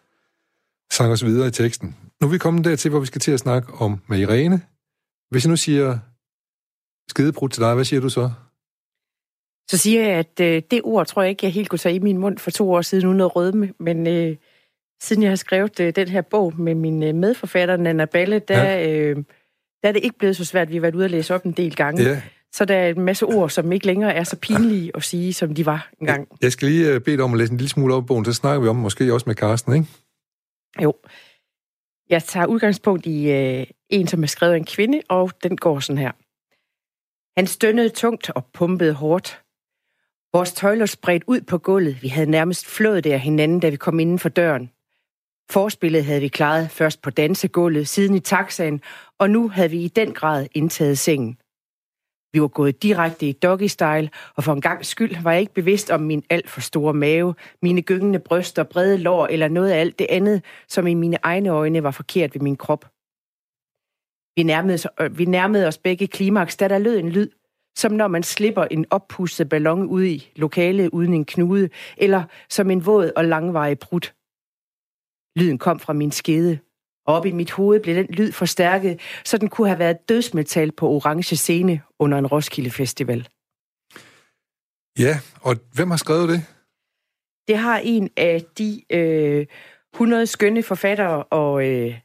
[0.92, 1.96] sang os videre i teksten.
[2.22, 4.62] Nu er vi kommet dertil, hvor vi skal til at snakke om med Irene.
[5.30, 6.00] Hvis jeg nu siger
[7.10, 8.32] skidebrud til dig, hvad siger du så?
[9.70, 12.00] Så siger jeg, at øh, det ord tror jeg ikke, jeg helt kunne tage i
[12.00, 13.74] min mund for to år siden, uden at rødme.
[13.80, 14.38] Men øh,
[15.02, 18.64] siden jeg har skrevet øh, den her bog med min øh, medforfatter, Nana Balle, der,
[18.64, 18.90] ja.
[18.92, 19.16] øh,
[19.84, 20.70] der er det ikke blevet så svært.
[20.70, 22.04] Vi har været ude og læse op en del gange.
[22.04, 22.22] Ja,
[22.54, 25.56] Så der er en masse ord, som ikke længere er så pinlige at sige, som
[25.56, 26.28] de var engang.
[26.42, 28.26] jeg skal lige øh, bede dig om at læse en lille smule op i bogen,
[28.26, 29.88] så snakker vi om måske også med Karsten, ikke?
[30.82, 30.94] Jo.
[32.10, 35.80] Jeg tager udgangspunkt i øh, en, som er skrevet af en kvinde, og den går
[35.80, 36.12] sådan her.
[37.38, 39.42] Han stønnede tungt og pumpede hårdt.
[40.34, 42.02] Vores tøjler spredt ud på gulvet.
[42.02, 44.72] Vi havde nærmest flået det af hinanden, da vi kom inden for døren.
[45.52, 48.82] Forspillet havde vi klaret først på dansegulvet, siden i taxaen,
[49.20, 51.38] og nu havde vi i den grad indtaget sengen.
[52.34, 55.90] Vi var gået direkte i doggy-style, og for en gang skyld var jeg ikke bevidst
[55.92, 60.00] om min alt for store mave, mine gyngende bryster, brede lår eller noget af alt
[60.00, 62.86] det andet, som i mine egne øjne var forkert ved min krop.
[64.36, 67.30] Vi nærmede, os- øh, vi nærmede os begge klimaks, da der lød en lyd,
[67.78, 72.70] som når man slipper en oppustet ballon ud i lokalet uden en knude, eller som
[72.72, 74.02] en våd og langvarig brud.
[75.40, 76.60] Lyden kom fra min skede,
[77.06, 80.72] og op i mit hoved blev den lyd forstærket, så den kunne have været dødsmetal
[80.72, 83.28] på orange scene under en Roskilde Festival.
[85.00, 86.46] Ja, og hvem har skrevet det?
[87.48, 89.46] Det har en af de øh,
[89.94, 92.00] 100 skønne forfattere og øh,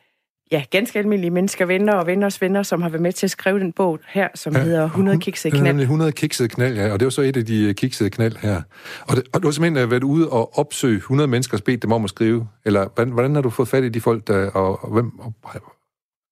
[0.53, 3.59] ja, ganske almindelige mennesker, venner og venners venner, som har været med til at skrive
[3.61, 5.65] den bog her, som Ja, hedder 100 kiksede knald.
[5.65, 8.37] nemlig 100 kiksede knald, ja, og det var så et af de øh, kiksede knald
[8.37, 8.63] her.
[9.09, 11.83] Og, det, og du har simpelthen øh, været ude og opsøge 100 mennesker og bedt
[11.83, 14.51] dem om at skrive, eller hvordan, hvordan har du fået fat i de folk, der,
[14.51, 15.63] og, og, hvem, og hvordan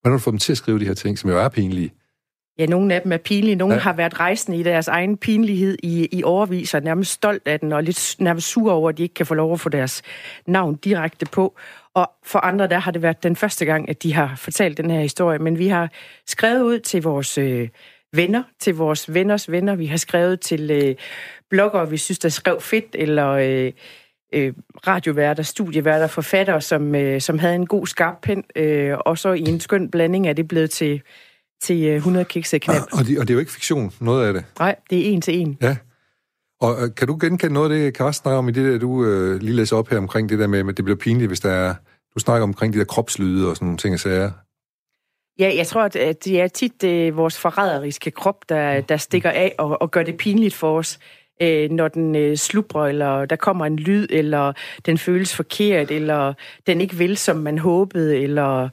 [0.05, 1.93] har du fået dem til at skrive de her ting, som jo er pinlige?
[2.59, 3.55] Ja, nogle af dem er pinlige.
[3.55, 3.79] Nogle Ja.
[3.79, 7.71] har været rejsende i deres egen pinlighed i, i overvis, og nærmest stolt af den,
[7.73, 10.01] og lidt nærmest sur over, at de ikke kan få lov at få deres
[10.47, 11.55] navn direkte på.
[11.97, 14.91] Og for andre, der har det været den første gang, at de har fortalt den
[14.91, 15.39] her historie.
[15.39, 15.91] Men vi har
[16.27, 17.69] skrevet ud til vores øh,
[18.13, 19.75] venner, til vores venners venner.
[19.75, 20.95] Vi har skrevet til øh,
[21.49, 23.71] bloggere, vi synes, der skrev fedt, eller øh,
[24.33, 24.53] øh,
[24.87, 28.43] radioværter, studieværter, forfattere, som, øh, som havde en god skarp pen.
[28.55, 31.01] Øh, og så i en skøn blanding er det blevet til
[31.61, 32.81] til øh, 100 kikse knald.
[32.81, 34.45] Og, og det er jo ikke fiktion, noget af det.
[34.59, 35.57] Nej, det er en til en.
[35.61, 35.77] Ja.
[36.61, 39.41] Og øh, kan du genkende noget af det, Karsten om i det der, du øh,
[39.41, 41.73] lige læser op her omkring det der med, at det bliver pinligt, hvis der er...
[42.17, 44.31] Du snakker omkring de der kropslyde og sådan nogle ting og sager.
[45.39, 49.55] Ja, jeg tror, at- det er tit øh, vores forræderiske krop, der, der stikker af
[49.57, 50.99] og, og gør det pinligt for os,
[51.41, 54.53] øh, når den øh, slubrer, eller der kommer en lyd, eller
[54.85, 56.33] den føles forkert, eller
[56.67, 58.69] den ikke vil, som man håbede, eller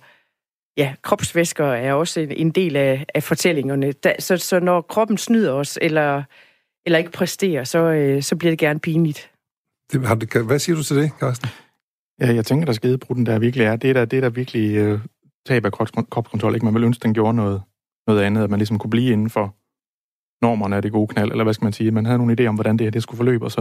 [0.77, 3.93] ja, kropsvæsker er også en, en del af, af fortællingerne.
[3.93, 6.23] Da, så, så når kroppen snyder os, eller,
[6.87, 9.31] eller ikke præsterer, så, øh, så bliver det gerne pinligt.
[9.93, 11.49] Det, har hvad siger du til det, Karsten?
[12.21, 14.77] Ja, jeg tænker, der skedebruden der virkelig er, det er der, det er der virkelig
[14.77, 15.01] øh,
[15.47, 16.55] tab af krop- kropskontrol.
[16.55, 16.65] Ikke?
[16.67, 17.63] Man ville ønske, den gjorde noget,
[18.07, 19.55] noget andet, at man ligesom kunne blive inden for
[20.45, 21.91] normerne af det gode knald, eller hvad skal man sige.
[21.91, 23.61] Man havde nogle idéer om, hvordan det her det skulle forløbe, og så,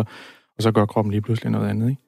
[0.57, 1.89] og så gør kroppen lige pludselig noget andet.
[1.89, 2.01] Ikke?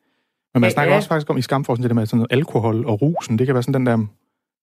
[0.54, 0.98] Men man Ja, snakker ja.
[0.98, 3.40] også faktisk om i skamforskning, det der med sådan noget alkohol og rusen.
[3.40, 4.06] Det kan være sådan den der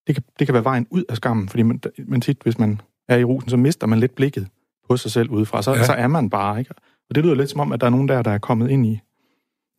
[0.06, 2.80] det kan, det kan være vejen ud af skammen, fordi man, man tit, hvis man
[3.08, 4.48] er i rusen, så mister man lidt blikket
[4.88, 5.62] på sig selv udefra.
[5.62, 5.84] Så, ja.
[5.84, 6.74] så er man bare, ikke?
[7.08, 8.86] Og det lyder lidt som om, at der er nogen der, der er kommet ind
[8.86, 9.00] i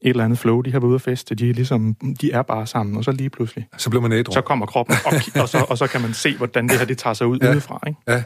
[0.03, 0.61] et eller andet flow.
[0.61, 3.11] De har været ude at feste, de er, ligesom, de er bare sammen, og så
[3.11, 3.67] lige pludselig...
[3.77, 4.33] Så bliver man ædru.
[4.33, 5.11] Så kommer kroppen, og,
[5.41, 7.51] og, så, og så kan man se, hvordan det her det tager sig ud ja.
[7.51, 7.99] udefra, ikke?
[8.07, 8.23] Ja.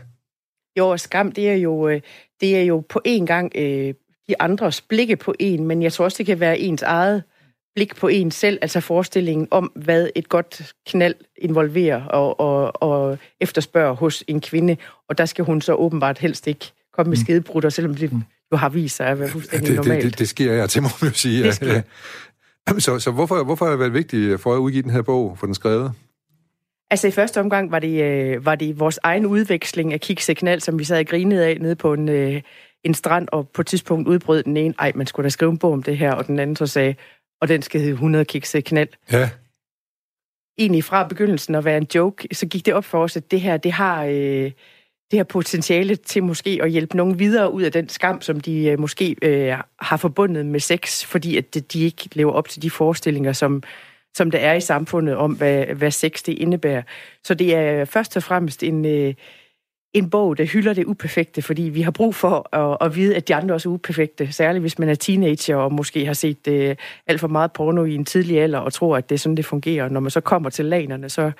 [0.78, 2.02] Jo, og skam, det er jo, øh,
[2.42, 3.94] det er jo på en gang øh,
[4.28, 7.24] de andres blikke på en, men jeg tror også, det kan være ens eget
[7.76, 13.18] blik på en selv, altså forestillingen om, hvad et godt knald involverer og, og, og
[13.42, 14.78] efterspørger hos en kvinde.
[15.10, 17.24] Og der skal hun så åbenbart helst ikke komme med mm.
[17.24, 18.24] skedebrutter, selvom det mm.
[18.52, 20.04] Jo har vist sig at være fuldstændig det, normalt.
[20.04, 21.44] Det, det, det sker jeg til, må man jo sige.
[21.44, 21.82] Det sker.
[22.80, 25.46] Så, så hvorfor, hvorfor har det været vigtigt for at udgive den her bog, for
[25.46, 25.94] den skrevet?
[26.92, 30.60] Altså i første omgang var det, øh, var det vores egen udveksling af kikse knald,
[30.60, 32.42] som vi sad og grinede af nede på en, øh,
[32.84, 35.58] en strand, og på et tidspunkt udbrød den ene, ej, man skulle da skrive en
[35.58, 36.96] bog om det her, og den anden så sagde,
[37.42, 38.90] og den skal hedde 100 kikse knald.
[39.12, 39.30] Ja.
[40.58, 43.42] Egentlig fra begyndelsen at være en joke, så gik det op for os, at det
[43.42, 44.52] her, det har, øh,
[45.12, 48.66] det her potentiale til måske at hjælpe nogen videre ud af den skam, som de
[48.66, 52.70] øh, måske øh, har forbundet med sex, fordi at de ikke lever op til de
[52.70, 53.64] forestillinger, som,
[54.16, 56.82] som der er i samfundet om, hvad, hvad sex det indebærer.
[57.24, 59.14] Så det er først og fremmest en, øh,
[59.94, 63.28] en bog, der hylder det uperfekte, fordi vi har brug for at, at vide, at
[63.28, 64.32] de andre også er uperfekte.
[64.32, 66.76] Særligt hvis man er teenager og måske har set øh,
[67.08, 69.46] alt for meget porno i en tidlig alder og tror, at det er sådan, det
[69.46, 69.90] fungerer.
[69.90, 71.32] Når man så kommer til lanerne, så,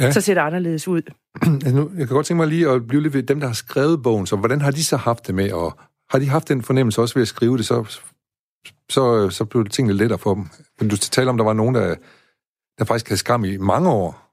[0.00, 0.12] ja.
[0.12, 1.02] så ser det anderledes ud.
[1.74, 4.02] nu, jeg kan godt tænke mig lige at blive lidt ved dem, der har skrevet
[4.02, 4.26] bogen.
[4.26, 5.52] Så hvordan har de så haft det med?
[5.52, 5.78] Og
[6.10, 8.00] har de haft den fornemmelse også ved at skrive det, så,
[8.90, 10.44] så, så blev det tingene lettere for dem?
[10.80, 11.94] Men du taler om, der var nogen, der,
[12.78, 14.26] der faktisk havde skam i mange år.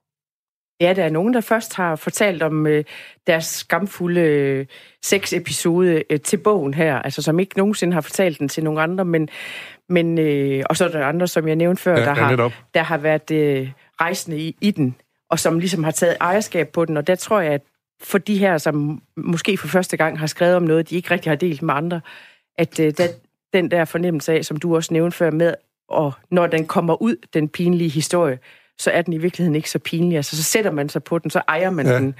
[0.82, 2.84] Ja, der er nogen, der først har fortalt om øh,
[3.28, 4.66] deres skamfulde øh,
[5.04, 9.06] sexepisode øh, til bogen her, altså som ikke nogensinde har fortalt den til nogen andre,
[9.06, 9.30] men,
[9.90, 12.84] men øh, og så er der andre, som jeg nævnte før, ja, der, har, der
[12.84, 14.96] har været øh, rejsende i, i den,
[15.34, 17.62] og som ligesom har taget ejerskab på den, og der tror jeg, at
[18.02, 21.32] for de her, som måske for første gang har skrevet om noget, de ikke rigtig
[21.32, 22.02] har delt med andre,
[22.58, 23.08] at øh, der,
[23.54, 25.54] den der fornemmelse af, som du også nævnte før med,
[25.90, 28.40] og når den kommer ud, den pinlige historie,
[28.78, 30.16] så er den i virkeligheden ikke så pinlig.
[30.16, 31.96] Altså, så sætter man sig på den, så ejer man ja.
[31.96, 32.16] den,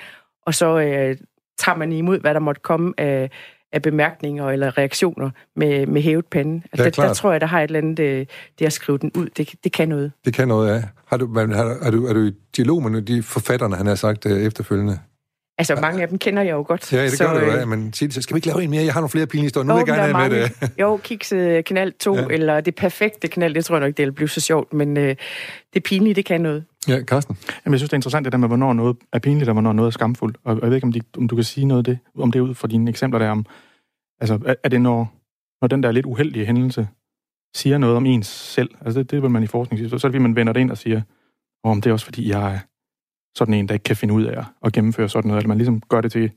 [0.46, 1.18] og så øh,
[1.58, 3.30] tager man imod, hvad der måtte komme af,
[3.74, 6.62] af bemærkninger eller reaktioner med, med hævet pande.
[6.72, 8.26] Altså, der, der tror jeg, der har et eller andet, det, øh,
[8.60, 10.12] det at skrive den ud, det, det kan noget.
[10.26, 10.84] Det kan noget, ja.
[11.06, 14.26] Har du, har, er, du, er du i dialog med de forfatterne, han har sagt
[14.26, 15.00] øh, efterfølgende?
[15.72, 16.94] Altså, mange af dem kender jeg jo godt.
[16.94, 17.66] Ja, det så, gør det jo, ja.
[17.66, 18.84] Men sig, skal vi ikke lave en mere?
[18.84, 19.68] Jeg har nogle flere pinlige historier.
[19.68, 20.72] Nu vil jeg gerne have med det.
[20.82, 22.26] jo, Kikse Knald 2, ja.
[22.30, 25.16] eller det perfekte knald, det tror jeg nok, det vil blive så sjovt, men øh,
[25.74, 26.66] det pinlige, det kan noget.
[26.88, 27.38] Ja, Carsten?
[27.66, 29.74] Jamen, jeg synes, det er interessant, det der med, hvornår noget er pinligt, og hvornår
[29.74, 30.38] noget er skamfuldt.
[30.44, 32.40] Og jeg ved ikke, om, de, om du kan sige noget af det, om det
[32.40, 33.46] er ud fra dine eksempler der om,
[34.22, 35.14] altså, er, er det når,
[35.62, 36.88] når den der lidt uheldige hændelse
[37.56, 38.70] siger noget om ens selv?
[38.82, 39.90] Altså, det, det vil man i forskning sige.
[39.90, 41.02] Så, så er det, man vender det ind og siger,
[41.64, 42.60] om det er også fordi, jeg er
[43.36, 45.44] sådan en, der ikke kan finde ud af at gennemføre sådan noget.
[45.44, 46.32] At man ligesom gør det til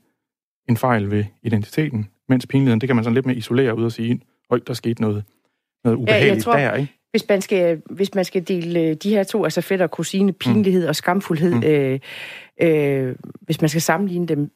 [0.69, 2.07] en fejl ved identiteten.
[2.29, 5.01] Mens pinligheden, det kan man sådan lidt mere isolere ud og sige, øj, der skete
[5.01, 5.23] noget,
[5.83, 6.93] noget ubehageligt ja, jeg tror, der, ikke?
[7.11, 10.33] Hvis man, skal, hvis man skal dele øh, de her to, altså fætter og kusine,
[10.33, 10.89] pinlighed mm.
[10.89, 11.63] og skamfuldhed, mm.
[11.63, 11.99] øh,
[12.61, 14.51] øh, hvis man skal sammenligne dem,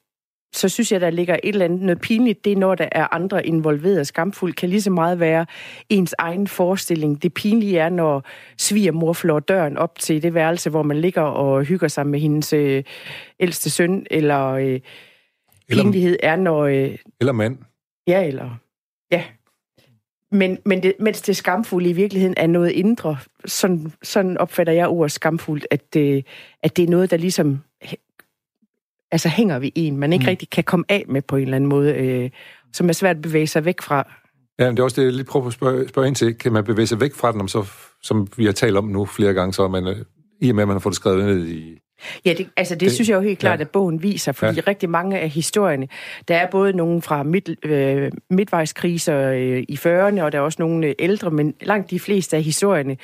[0.53, 2.45] så synes jeg, der ligger et eller andet noget pinligt.
[2.45, 4.07] Det er, når der er andre involveret.
[4.07, 5.45] Skamfuldt kan lige så meget være
[5.89, 7.23] ens egen forestilling.
[7.23, 8.23] Det pinlige er, når
[8.57, 12.53] svigermor flår døren op til det værelse, hvor man ligger og hygger sig med hendes
[12.53, 12.83] øh,
[13.39, 14.79] ældste søn, eller, øh,
[15.69, 16.65] eller pinlighed er, når...
[16.65, 17.57] Øh, eller mand.
[18.07, 18.57] Ja, eller...
[19.11, 19.23] Ja.
[20.31, 24.87] Men, men det, mens det skamfulde i virkeligheden er noget indre, sådan, sådan opfatter jeg
[24.87, 26.23] ordet skamfuldt, at, øh,
[26.63, 27.59] at det er noget, der ligesom
[29.12, 30.30] altså hænger vi en, man ikke mm.
[30.30, 32.30] rigtig kan komme af med på en eller anden måde, øh,
[32.74, 34.12] som er svært at bevæge sig væk fra.
[34.60, 36.38] Ja, men det er også det, jeg lige prøver at spørge, spørge ind til.
[36.38, 37.65] Kan man bevæge sig væk fra den, om så,
[38.02, 39.95] som vi har talt om nu flere gange, så man, øh,
[40.41, 41.78] i og med, at man har fået det skrevet ned i...
[42.26, 43.63] Ja, det, altså det, det synes jeg jo helt klart, ja.
[43.63, 44.62] at bogen viser, fordi ja.
[44.67, 45.88] rigtig mange af historierne,
[46.28, 50.62] der er både nogle fra midt, øh, midtvejskriser øh, i 40'erne, og der er også
[50.62, 52.97] nogle øh, ældre, men langt de fleste af historierne,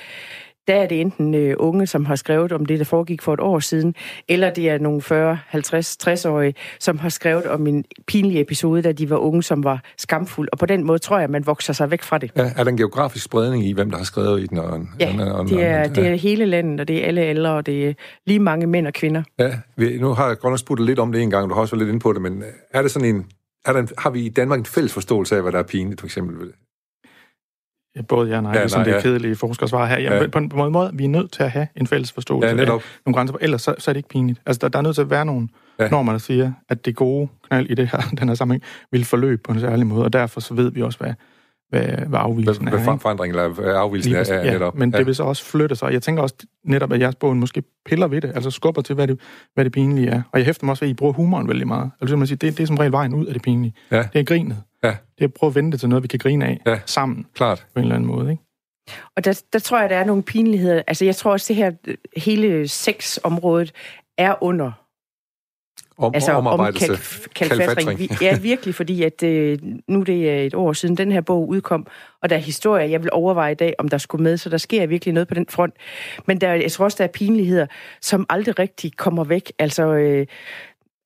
[0.68, 3.40] der er det enten øh, unge, som har skrevet om det, der foregik for et
[3.40, 3.96] år siden,
[4.28, 8.92] eller det er nogle 40, 50, 60-årige, som har skrevet om en pinlig episode, da
[8.92, 10.50] de var unge, som var skamfuld.
[10.52, 12.32] Og på den måde tror jeg, at man vokser sig væk fra det.
[12.36, 14.58] Ja, er der en geografisk spredning i, hvem der har skrevet i den?
[14.58, 17.52] Og, ja, og, og, det, er, det er hele landet, og det er alle ældre,
[17.52, 17.94] og det er
[18.26, 19.24] lige mange mænd og kvinder.
[19.40, 21.76] Ja, nu har jeg godt nok spurgt lidt om det en gang, du har også
[21.76, 23.26] været lidt inde på det, men er det sådan en,
[23.66, 26.02] er der en, har vi i Danmark en fælles forståelse af, hvad der er pinligt,
[26.02, 26.36] for eksempel?
[27.98, 29.02] Ja, både ja og nej, ja, ligesom nej, det ja.
[29.02, 30.00] kedelige forskersvar her.
[30.00, 30.28] Ja, ja.
[30.28, 32.56] På, en, på en måde, vi er nødt til at have en fælles forståelse ja,
[32.56, 32.82] netop.
[32.82, 34.42] af nogle grænser, ellers så, så er det ikke pinligt.
[34.46, 35.48] Altså, der, der er nødt til at være nogle
[35.80, 35.90] ja.
[35.90, 39.42] normer, der siger, at det gode knald i det her, den her sammenhæng, vil forløbe
[39.46, 41.14] på en særlig måde, og derfor så ved vi også, hvad,
[41.70, 42.84] hvad, hvad afvielsen Hvad, er.
[42.84, 43.02] hvad ikke?
[43.02, 44.76] forandring eller afvilsen Lige er, ja, netop.
[44.76, 44.98] men ja.
[44.98, 45.94] det vil så også flytte sig.
[45.94, 49.08] Jeg tænker også netop, at jeres bog måske piller ved det, altså skubber til, hvad
[49.08, 49.20] det,
[49.54, 50.22] hvad det pinlige er.
[50.32, 51.92] Og jeg hæfter mig også ved, at I bruger humoren vældig meget.
[52.02, 53.74] Altså, man siger, det, det er som regel vejen ud af det pinlige.
[53.92, 54.04] Ja.
[54.14, 54.58] Det er grinet.
[54.84, 54.90] Ja.
[55.18, 56.80] Det er at prøve at vende det til noget, vi kan grine af Ja.
[56.86, 57.66] sammen Klart.
[57.74, 58.32] på en eller anden måde.
[58.32, 58.44] Ikke?
[59.16, 60.82] Og der, der tror jeg, der er nogle pinligheder.
[60.88, 63.72] Altså, jeg tror også, det her øh, hele sexområdet
[64.18, 64.72] er under
[65.98, 66.94] Om, altså, omarbejdelse.
[66.94, 68.22] omkalf- kalfatring.
[68.22, 71.88] Ja, virkelig, fordi at øh, nu det er et år siden, den her bog udkom,
[72.22, 74.58] og der er historier, jeg vil overveje i dag, om der skulle med, så der
[74.58, 75.74] sker virkelig noget på den front.
[76.28, 77.68] Men der, jeg tror også, der er pinligheder,
[78.02, 79.52] som aldrig rigtig kommer væk.
[79.60, 80.28] Altså, øh,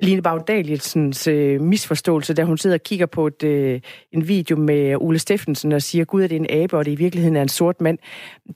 [0.01, 4.95] Line Bagdalielsens øh, misforståelse, da hun sidder og kigger på et, øh, en video med
[4.95, 7.49] Ole Steffensen og siger, gud, er det en abe, og det i virkeligheden er en
[7.49, 7.97] sort mand.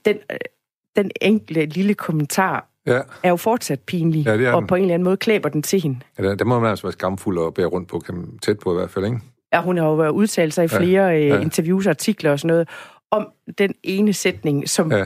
[0.04, 0.36] Den, øh,
[0.96, 4.66] den enkle lille kommentar Ja, er jo fortsat pinlig, Ja, det og den.
[4.66, 5.98] på en eller anden måde klæber den til hende.
[6.18, 8.72] ja der, der må man altså være skamfuld og bære rundt på, kan tæt på
[8.72, 9.18] i hvert fald, ikke?
[9.52, 11.26] Ja, hun har jo været udtalt sig i flere ja, ja.
[11.34, 11.40] ja.
[11.40, 12.68] interviews og artikler og sådan noget,
[13.10, 13.28] om
[13.58, 15.04] den ene sætning, som ja.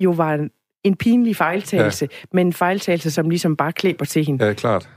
[0.00, 0.50] Jo var en,
[0.84, 2.16] en pinlig fejltagelse, ja.
[2.32, 4.46] men en fejltagelse, som ligesom bare klæber til hende.
[4.46, 4.88] Ja klart.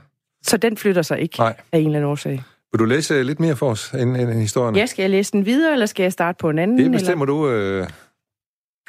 [0.42, 1.56] Så den flytter sig ikke Nej.
[1.72, 2.42] af en eller anden årsag.
[2.72, 4.76] Vil du læse lidt mere for os, end, end historien?
[4.76, 6.78] Ja, skal jeg læse den videre, eller skal jeg starte på en anden?
[6.78, 7.48] Det bestemmer du.
[7.48, 7.90] Øh, Eller?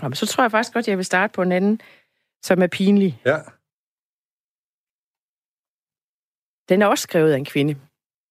[0.04, 1.82] Jamen, så tror jeg faktisk godt, jeg vil starte på en anden,
[2.44, 3.20] som er pinlig.
[3.26, 3.38] ja.
[6.70, 7.74] Den er også skrevet af en kvinde.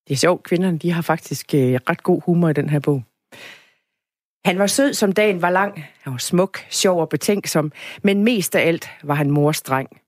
[0.09, 3.03] Det er sjovt, kvinderne de har faktisk øh, ret god humor i den her bog.
[4.45, 5.85] Han var sød, som dagen var lang.
[6.01, 10.02] Han var smuk, sjov og betænksom, men mest af alt var han mors dreng.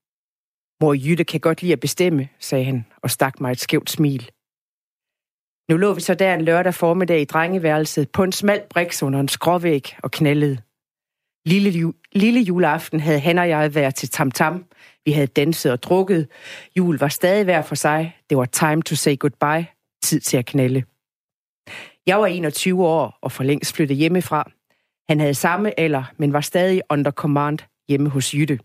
[0.85, 4.31] Mor Jytte kan godt lide at bestemme, sagde han og stak mig et skævt smil.
[5.71, 9.21] Nu lå vi så der en lørdag formiddag i drengeværelset på en smal briks under
[9.21, 10.59] en skråvæg og knaldede.
[11.47, 14.65] Lille, ju- lille juleaften havde han og jeg været til tamtam.
[15.05, 16.29] Vi havde danset og drukket.
[16.77, 18.17] Jul var stadig hver for sig.
[18.31, 19.67] Det var time to say goodbye.
[20.03, 20.83] Tid til at knalde.
[22.07, 24.51] Jeg var 21 år og for længst flyttet hjemmefra.
[25.09, 28.59] Han havde samme alder, men var stadig under command hjemme hos Jytte.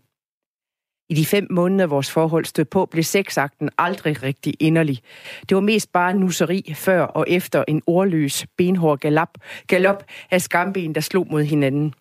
[1.10, 4.98] I de fem måneder, vores forhold stod på, blev sexakten aldrig rigtig inderlig.
[5.48, 10.94] Det var mest bare nusseri før og efter en ordløs, benhård galop, galop af skamben,
[10.94, 11.94] der slog mod hinanden.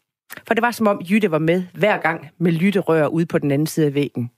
[0.48, 3.52] For det var som om Jytte var med hver gang med lytterør ude på den
[3.52, 4.32] anden side af væggen.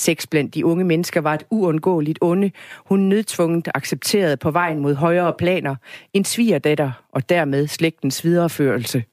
[0.00, 2.50] Sex blandt de unge mennesker var et uundgåeligt onde,
[2.86, 5.76] hun nødtvunget accepterede på vejen mod højere planer,
[6.12, 9.04] en svigerdatter og dermed slægtens videreførelse.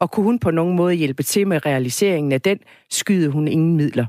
[0.00, 2.58] Og kunne hun på nogen måde hjælpe til med realiseringen af den,
[2.90, 4.06] skyede hun ingen midler.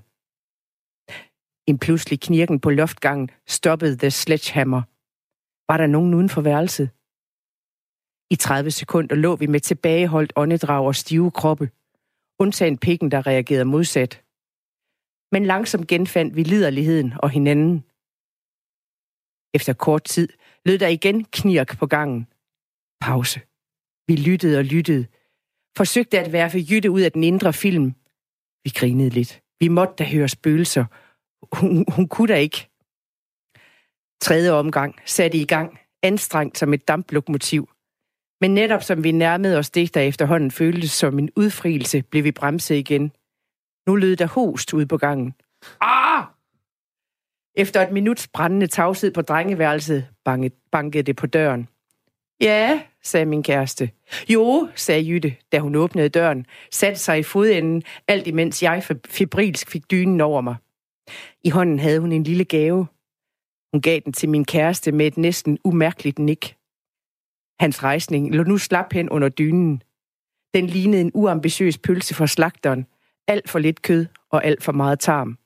[1.70, 4.82] En pludselig knirken på loftgangen stoppede The Sledgehammer.
[5.72, 6.90] Var der nogen uden for værelset?
[8.32, 11.70] I 30 sekunder lå vi med tilbageholdt åndedrag og stive kroppe.
[12.40, 14.24] Undtagen pikken, der reagerede modsat.
[15.32, 17.84] Men langsomt genfandt vi liderligheden og hinanden.
[19.54, 20.30] Efter kort tid
[20.66, 22.28] lød der igen knirk på gangen.
[23.02, 23.40] Pause.
[24.08, 25.06] Vi lyttede og lyttede.
[25.80, 27.94] Forsøgte at værfe Jytte ud af den indre film.
[28.64, 29.42] Vi grinede lidt.
[29.60, 30.86] Vi måtte da høre spøgelser.
[31.56, 32.70] Hun, hun kunne da ikke.
[34.22, 37.70] Tredje omgang satte i gang, anstrengt som et damplokomotiv.
[38.42, 42.32] Men netop som vi nærmede os det, der efterhånden føltes som en udfrielse, blev vi
[42.32, 43.12] bremset igen.
[43.88, 45.34] Nu lød der host ud på gangen.
[45.82, 46.24] Ah!
[47.56, 51.68] Efter et minuts brændende tavshed på drengeværelset, banket, bankede det på døren.
[52.42, 53.92] Ja, sagde min kæreste.
[54.30, 59.70] Jo, sagde Jytte, da hun åbnede døren, satte sig i fodenden, alt imens jeg febrilsk
[59.70, 60.56] fik dynen over mig.
[61.44, 62.88] I hånden havde hun en lille gave.
[63.74, 66.56] Hun gav den til min kæreste med et næsten umærkeligt nik.
[67.60, 69.84] Hans rejsning lå nu slap hen under dynen.
[70.54, 72.86] Den lignede en uambitiøs pølse fra slagteren.
[73.28, 75.38] Alt for lidt kød og alt for meget tarm.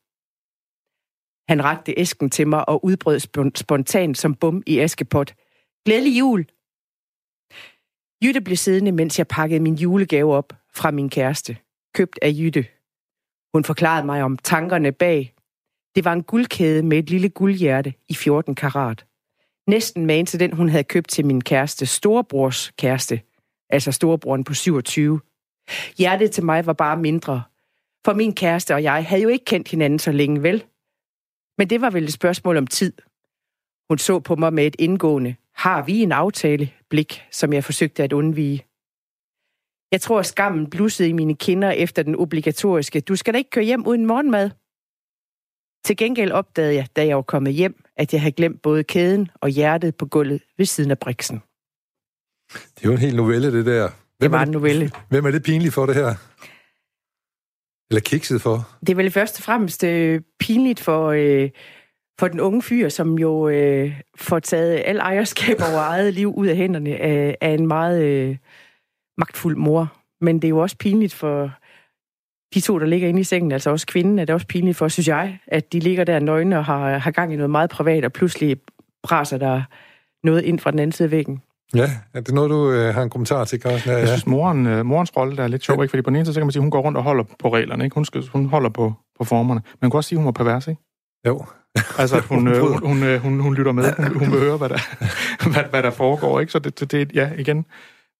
[1.47, 3.19] Han rakte æsken til mig og udbrød
[3.55, 5.33] spontant som bum i askepot.
[5.85, 6.45] Glædelig jul!
[8.23, 11.57] Jytte blev siddende, mens jeg pakkede min julegave op fra min kæreste,
[11.95, 12.65] købt af Jytte.
[13.53, 15.33] Hun forklarede mig om tankerne bag.
[15.95, 19.05] Det var en guldkæde med et lille guldhjerte i 14 karat.
[19.67, 23.21] Næsten magen til den, hun havde købt til min kæreste, storebrors kæreste,
[23.69, 25.19] altså storebroren på 27.
[25.97, 27.43] Hjertet til mig var bare mindre,
[28.05, 30.63] for min kæreste og jeg havde jo ikke kendt hinanden så længe, vel?
[31.57, 32.93] Men det var vel et spørgsmål om tid.
[33.89, 38.03] Hun så på mig med et indgående, har vi en aftale, blik, som jeg forsøgte
[38.03, 38.65] at undvige.
[39.91, 43.63] Jeg tror, skammen blussede i mine kinder efter den obligatoriske, du skal da ikke køre
[43.63, 44.49] hjem uden morgenmad.
[45.85, 49.29] Til gengæld opdagede jeg, da jeg var kommet hjem, at jeg havde glemt både kæden
[49.41, 51.41] og hjertet på gulvet ved siden af briksen.
[52.53, 53.89] Det er jo en hel novelle, det der.
[54.21, 54.91] Det var en novelle.
[55.09, 56.15] Hvem er det pinligt for, det her?
[57.89, 58.69] Eller kikset for?
[58.79, 61.49] Det er vel først og fremmest øh, pinligt for, øh,
[62.19, 66.47] for den unge fyr, som jo øh, får taget al ejerskab over eget liv ud
[66.47, 68.37] af hænderne af, af en meget øh,
[69.17, 69.93] magtfuld mor.
[70.21, 71.51] Men det er jo også pinligt for
[72.53, 74.87] de to, der ligger inde i sengen, altså også kvinden, er det også pinligt for,
[74.87, 78.05] synes jeg, at de ligger der nøgne og har, har gang i noget meget privat,
[78.05, 78.57] og pludselig
[79.03, 79.61] braser der
[80.23, 81.41] noget ind fra den anden side af væggen.
[81.75, 83.91] Ja, er det noget, du øh, har en kommentar til, Carsten?
[83.91, 85.83] Ja, jeg synes, moren, øh, morens rolle der er lidt sjov, ja.
[85.83, 85.91] ikke?
[85.91, 87.53] fordi på den ene side, så kan man sige, hun går rundt og holder på
[87.53, 87.93] reglerne, ikke?
[87.93, 89.61] Hun, skal, hun holder på, på formerne.
[89.65, 90.81] Men man kan også sige, hun var pervers, ikke?
[91.27, 91.45] Jo.
[92.01, 94.69] altså, hun, øh, hun, hun, øh, hun, hun lytter med, hun, hun vil høre, hvad
[94.69, 94.79] der,
[95.53, 96.51] hvad, hvad der foregår, ikke?
[96.51, 97.65] Så det, det, det, ja, igen,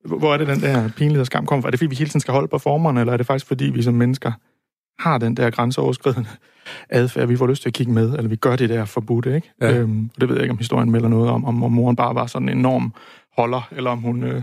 [0.06, 1.70] hvor er det, den der pinlighed og skam kommer fra?
[1.70, 3.66] Er det, fordi vi hele tiden skal holde på formerne, eller er det faktisk, fordi
[3.66, 4.32] vi som mennesker
[5.00, 6.30] har den der grænseoverskridende
[6.90, 9.52] adfærd, vi får lyst til at kigge med, eller vi gør det der forbudte, ikke?
[9.62, 9.78] Ja.
[9.78, 12.16] Øhm, og det ved jeg ikke, om historien melder noget om, om, om moren bare
[12.16, 12.94] var sådan en enorm
[13.38, 14.24] holder, eller om hun...
[14.24, 14.42] Øh...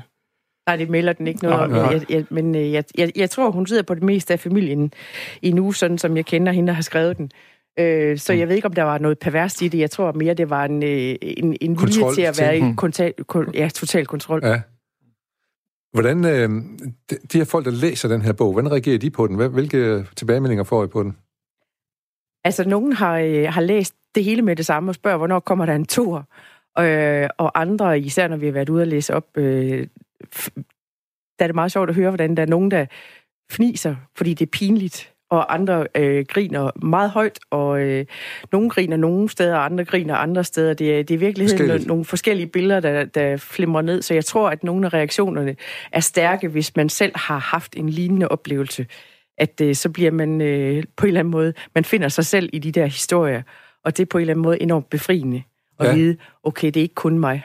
[0.67, 3.31] Nej, det melder den ikke noget om, men, jeg, jeg, men øh, jeg, jeg, jeg
[3.31, 4.93] tror, hun sidder på det meste af familien
[5.43, 7.31] i nu, sådan som jeg kender hende, der har skrevet den.
[7.79, 8.39] Øh, så mm.
[8.39, 9.79] jeg ved ikke, om der var noget perverst i det.
[9.79, 13.15] Jeg tror mere, det var en, øh, en, en vilje til at være i kontal,
[13.25, 14.41] kon, ja, total kontrol.
[14.45, 14.61] Ja.
[15.93, 16.49] Hvordan, øh,
[17.11, 19.51] de, de her folk, der læser den her bog, hvordan reagerer de på den?
[19.51, 21.17] Hvilke tilbagemeldinger får I på den?
[22.45, 25.67] Altså, nogen har, øh, har læst det hele med det samme og spørger, hvornår kommer
[25.67, 26.29] der en tur?
[26.79, 29.87] Øh, og andre, især når vi har været ude og læse op, øh,
[31.39, 32.87] der er det meget sjovt at høre, hvordan der er nogen, der
[33.51, 38.07] fniser, fordi det er pinligt, og andre øh, griner meget højt, og øh,
[38.53, 40.75] nogle griner nogle steder, og andre griner andre steder.
[40.75, 44.25] Det er, det er virkelig nogle, nogle forskellige billeder, der, der flimrer ned, så jeg
[44.25, 45.57] tror, at nogle af reaktionerne
[45.93, 48.87] er stærke, hvis man selv har haft en lignende oplevelse.
[49.39, 52.51] At øh, så bliver man øh, på en eller anden måde, man finder sig selv
[52.53, 53.43] i de der historier,
[53.85, 55.43] og det er på en eller anden måde enormt befriende
[55.81, 55.95] at ja.
[55.95, 57.43] vide, okay, det er ikke kun mig.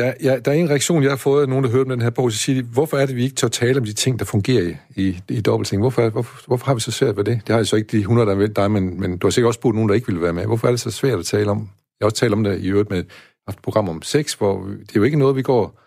[0.00, 2.02] Der, ja, der er en reaktion, jeg har fået af nogen, der hører om den
[2.02, 4.18] her bog, så siger de, hvorfor er det, vi ikke tør tale om de ting,
[4.18, 5.82] der fungerer i, i, i dobbeltting?
[5.82, 7.40] Hvorfor, hvorfor, hvorfor har vi så svært ved det?
[7.40, 9.30] Det har jeg så ikke de 100, der er med dig, men, men du har
[9.30, 10.46] sikkert også spurgt nogen, der ikke ville være med.
[10.46, 11.58] Hvorfor er det så svært at tale om?
[11.58, 14.88] Jeg har også talt om det i øvrigt med et program om sex, hvor det
[14.88, 15.80] er jo ikke noget, vi går...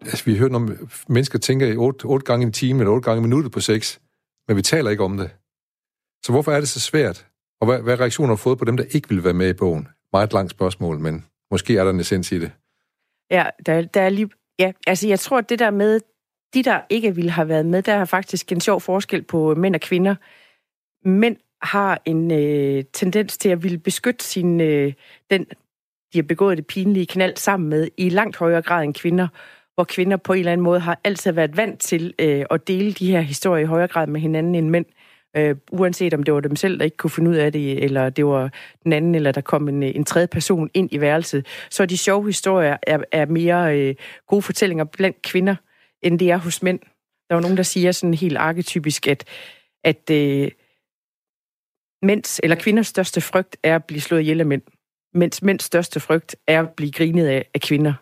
[0.00, 3.18] Altså, vi hører om, mennesker tænker i 8, 8 gange i timen eller 8 gange
[3.18, 3.98] i minuttet på sex,
[4.48, 5.30] men vi taler ikke om det.
[6.26, 7.26] Så hvorfor er det så svært?
[7.60, 9.88] Og hvad, hvad reaktioner har fået på dem, der ikke vil være med i bogen?
[10.12, 12.50] Meget langt spørgsmål, men måske er der en essens i det.
[13.30, 14.28] Ja, der, der er lige...
[14.58, 16.00] Ja, altså jeg tror, at det der med,
[16.54, 19.74] de der ikke ville have været med, der har faktisk en sjov forskel på mænd
[19.74, 20.14] og kvinder.
[21.08, 24.92] Mænd har en øh, tendens til at ville beskytte sin, øh,
[25.30, 25.44] den,
[26.12, 29.28] de har begået det pinlige knald sammen med, i langt højere grad end kvinder,
[29.74, 32.92] hvor kvinder på en eller anden måde har altid været vant til øh, at dele
[32.92, 34.86] de her historier i højere grad med hinanden end mænd.
[34.86, 34.99] Øh,
[35.36, 38.10] øh, uanset om det var dem selv, der ikke kunne finde ud af det, eller
[38.10, 38.50] det var
[38.84, 41.46] den anden, eller der kom en, øh, en tredje person ind i værelset.
[41.70, 43.94] Så de sjove historier er, er mere øh,
[44.26, 45.56] gode fortællinger blandt kvinder,
[46.02, 46.80] end det er hos mænd.
[47.28, 49.24] Der var nogen, der siger sådan helt arketypisk, at,
[49.84, 50.50] at øh,
[52.02, 54.62] mænds eller kvinders største frygt er at blive slået ihjel af mænd,
[55.14, 57.94] mens mænds største frygt er at blive grinet af, af kvinder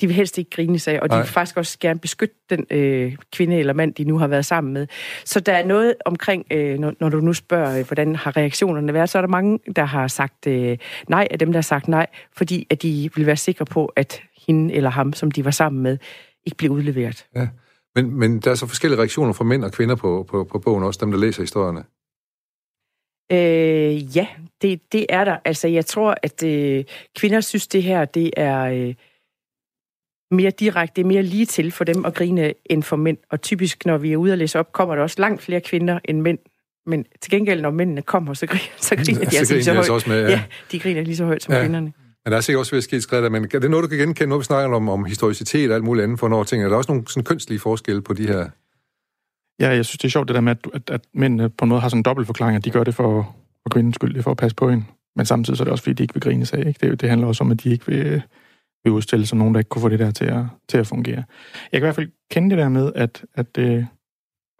[0.00, 1.22] de vil helst ikke grine sig, og de Nej.
[1.22, 4.72] vil faktisk også gerne beskytte den øh, kvinde eller mand, de nu har været sammen
[4.72, 4.86] med.
[5.24, 8.94] Så der er noget omkring, øh, når, når du nu spørger, øh, hvordan har reaktionerne
[8.94, 11.88] været, så er der mange, der har sagt øh, nej, af dem, der har sagt
[11.88, 12.06] nej,
[12.36, 15.82] fordi at de vil være sikre på, at hende eller ham, som de var sammen
[15.82, 15.98] med,
[16.46, 17.26] ikke bliver udleveret.
[17.34, 17.48] Ja.
[17.94, 20.84] Men, men der er så forskellige reaktioner fra mænd og kvinder på, på, på bogen,
[20.84, 21.84] også dem, der læser historierne.
[23.32, 24.26] Øh, ja,
[24.62, 25.36] det, det er der.
[25.44, 26.84] Altså, jeg tror, at øh,
[27.16, 28.60] kvinder synes, det her det er...
[28.60, 28.94] Øh,
[30.30, 33.18] mere direkte, mere lige til for dem at grine end for mænd.
[33.30, 35.98] Og typisk, når vi er ude og læse op, kommer der også langt flere kvinder
[36.04, 36.38] end mænd.
[36.86, 39.90] Men til gengæld, når mændene kommer, så griner, så griner de altså lige så højt.
[39.90, 40.30] Også med, ja.
[40.30, 41.60] ja, de griner lige så højt som ja.
[41.60, 41.92] kvinderne.
[42.24, 43.98] Men der er sikkert også ved at ske skridt, men er det noget, du kan
[43.98, 46.64] genkende, når vi snakker om, om historicitet og alt muligt andet for nogle ting?
[46.64, 48.48] Er der også nogle sådan kønslige forskelle på de her?
[49.60, 51.68] Ja, jeg synes, det er sjovt det der med, at, at, at mænd på en
[51.68, 54.24] måde har sådan en dobbelt forklaring, at de gør det for, for kvindens skyld, det
[54.24, 54.84] for at passe på hende.
[55.16, 56.66] Men samtidig så er det også, fordi de ikke vil grine sig.
[56.66, 56.90] Ikke?
[56.90, 58.22] Det, det handler også om, at de ikke vil
[58.90, 61.24] vil udstille som nogen, der ikke kunne få det der til at, til at fungere.
[61.72, 63.84] Jeg kan i hvert fald kende det der med, at, at øh,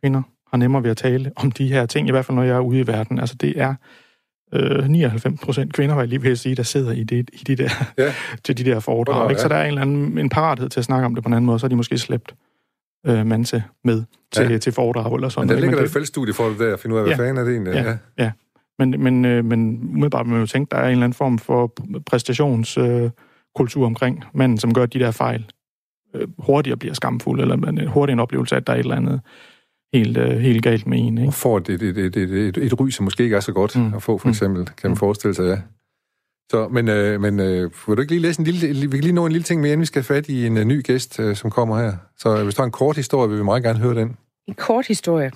[0.02, 2.56] kvinder har nemmere ved at tale om de her ting, i hvert fald når jeg
[2.56, 3.18] er ude i verden.
[3.18, 3.74] Altså det er
[4.52, 7.44] øh, 99 procent kvinder, var jeg lige ved at sige, der sidder i, det, i
[7.46, 8.12] de der, ja.
[8.44, 9.24] til de der foredrag.
[9.24, 9.42] Oh, ikke?
[9.42, 11.32] Så der er en eller anden en parathed til at snakke om det på en
[11.32, 12.34] anden måde, så er de måske slæbt
[13.06, 14.02] øh, manse med
[14.32, 14.58] til, ja.
[14.58, 16.94] til foredrag eller sådan Men der ligger der et fællesstudie for det der, at finde
[16.94, 17.22] ud af, hvad ja.
[17.22, 17.74] fanden er det egentlig?
[17.74, 17.96] Ja, ja.
[18.18, 18.32] ja.
[18.78, 21.72] Men, men, øh, men umiddelbart man jo tænke, der er en eller anden form for
[22.06, 22.78] præstations...
[22.78, 23.10] Øh,
[23.58, 25.42] kultur omkring manden, som gør de der fejl
[26.14, 28.96] øh, hurtigere bliver skamfuld, eller man hurtigt en oplevelse af, at der er et eller
[28.96, 29.20] andet
[29.92, 31.18] helt, øh, helt galt med en.
[31.18, 31.28] Ikke?
[31.28, 33.76] Og får et, et, et, et, et, et ry, som måske ikke er så godt
[33.76, 33.94] mm.
[33.94, 34.30] at få, for mm.
[34.30, 34.96] eksempel, kan man mm.
[34.96, 35.58] forestille sig, ja.
[36.50, 39.12] Så, men, øh, men øh, vil du ikke lige læse en lille, vi kan lige
[39.12, 41.20] nå en lille ting mere, inden vi skal have fat i en uh, ny gæst,
[41.20, 41.96] øh, som kommer her.
[42.16, 44.16] Så øh, hvis du har en kort historie, vil vi meget gerne høre den.
[44.46, 45.30] En kort historie?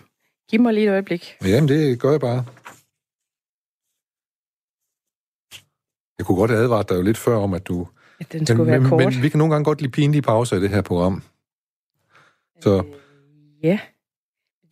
[0.51, 1.37] Giv mig lige et øjeblik.
[1.45, 2.45] Jamen, det gør jeg bare.
[6.18, 7.87] Jeg kunne godt advare dig jo lidt før om, at du
[8.23, 9.14] at den skulle men, være kort.
[9.14, 11.23] Men vi kan nogle gange godt lide pinlige pauser i det her program.
[12.61, 12.77] Så.
[12.77, 12.85] Øh,
[13.62, 13.79] ja.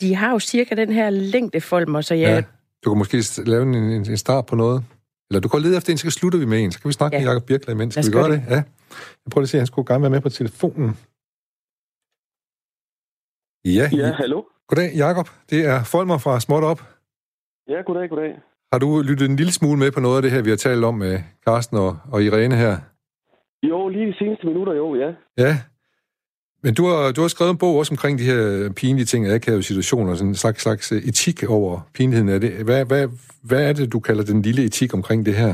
[0.00, 2.28] De har jo cirka den her længdefolmer, så jeg...
[2.28, 2.42] Ja.
[2.84, 4.84] Du kan måske lave en, en, en start på noget.
[5.30, 6.72] Eller du kan lede efter en, så slutter vi med en.
[6.72, 7.22] Så kan vi snakke ja.
[7.22, 7.94] med Jacob Birkler imens.
[7.94, 8.42] Skal vi gøre det?
[8.48, 8.50] det?
[8.50, 8.62] Ja.
[9.24, 10.96] Jeg prøver at se, at han skulle gerne være med på telefonen.
[13.64, 14.42] Ja, ja hallo.
[14.68, 15.28] Goddag, Jakob.
[15.50, 16.82] Det er Folmer fra Småt Op.
[17.68, 18.40] Ja, goddag, goddag.
[18.72, 20.84] Har du lyttet en lille smule med på noget af det her, vi har talt
[20.84, 22.78] om med Carsten og, og Irene her?
[23.62, 25.12] Jo, lige de seneste minutter, jo, ja.
[25.38, 25.54] Ja.
[26.62, 29.34] Men du har, du har skrevet en bog også omkring de her pinlige ting og
[29.34, 32.50] akavede situationer, sådan en slags, slags etik over pinligheden af det.
[32.64, 33.08] Hvad, hvad,
[33.48, 35.52] hvad er det, du kalder den lille etik omkring det her?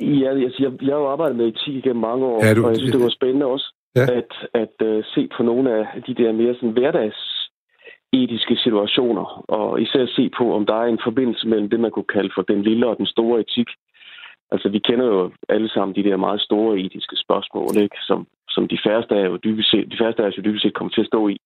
[0.00, 2.70] Ja, jeg, jeg, jeg har jo arbejdet med etik igennem mange år, ja, du, og
[2.70, 4.06] jeg synes, det var spændende også ja.
[4.18, 4.32] at,
[4.62, 7.20] at uh, se på nogle af de der mere sådan hverdags
[8.12, 12.12] etiske situationer, og især se på, om der er en forbindelse mellem det, man kunne
[12.16, 13.68] kalde for den lille og den store etik.
[14.52, 17.96] Altså, vi kender jo alle sammen de der meget store etiske spørgsmål, ikke?
[18.00, 20.92] Som, som de færreste er jo dybest set, de færreste er jo dybest set kommer
[20.92, 21.36] til at stå i.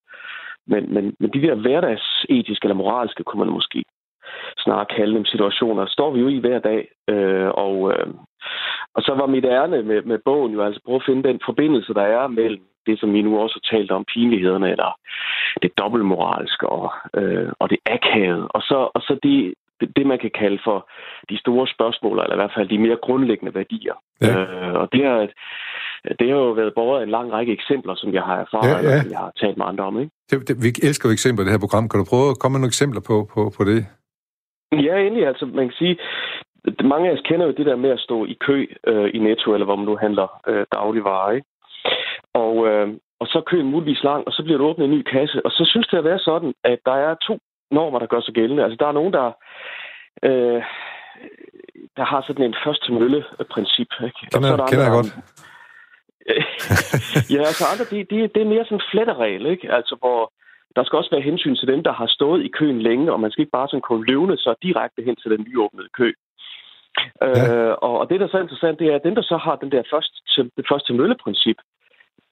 [0.67, 3.83] Men, men, men de der hverdagsetiske eller moralske, kunne man måske
[4.57, 6.87] snarere kalde dem situationer, står vi jo i hver dag.
[7.07, 8.07] Øh, og, øh,
[8.95, 11.93] og så var mit ærne med, med bogen jo altså prøve at finde den forbindelse,
[11.93, 14.99] der er mellem det, som vi nu også har talt om, pinlighederne, eller
[15.61, 19.53] det dobbeltmoralske og, øh, og det akavede, og så, og så det,
[19.95, 20.89] det, man kan kalde for
[21.29, 23.93] de store spørgsmål, eller i hvert fald de mere grundlæggende værdier.
[24.21, 24.39] Ja.
[24.39, 25.27] Øh, og det har,
[26.19, 29.01] det har jo været båret en lang række eksempler, som jeg har erfaret, ja, ja.
[29.01, 29.99] som jeg har talt med andre om.
[29.99, 30.11] Ikke?
[30.31, 31.89] Det, det, vi elsker jo eksempler i det her program.
[31.89, 33.85] Kan du prøve at komme med nogle eksempler på, på, på det?
[34.71, 35.27] Ja, endelig.
[35.27, 35.97] Altså, man kan sige,
[36.83, 39.53] mange af os kender jo det der med at stå i kø øh, i Netto,
[39.53, 41.31] eller hvor man nu handler øh, dagligvarer.
[41.31, 41.47] Ikke?
[42.33, 42.87] Og, øh,
[43.19, 45.45] og så er køen muligvis lang, og så bliver der åbnet en ny kasse.
[45.45, 47.39] Og så synes det at være sådan, at der er to
[47.71, 48.63] normer, der gør sig gældende.
[48.63, 49.27] Altså, der er nogen, der,
[50.23, 50.61] øh,
[51.97, 53.87] der har sådan en først til mølle-princip.
[54.03, 54.19] Ikke?
[54.33, 55.11] Den er, der kender jeg godt.
[57.33, 59.71] ja, altså andre, det, det, det er mere sådan en fletteregel, ikke?
[59.71, 60.33] Altså, hvor
[60.75, 63.31] der skal også være hensyn til dem, der har stået i køen længe, og man
[63.31, 66.13] skal ikke bare sådan kunne løvne sig direkte hen til den nyåbnede kø.
[67.21, 67.53] Ja.
[67.55, 69.55] Øh, og, og det, der er så interessant, det er, at dem, der så har
[69.55, 71.57] den der først til, det første mølle-princip,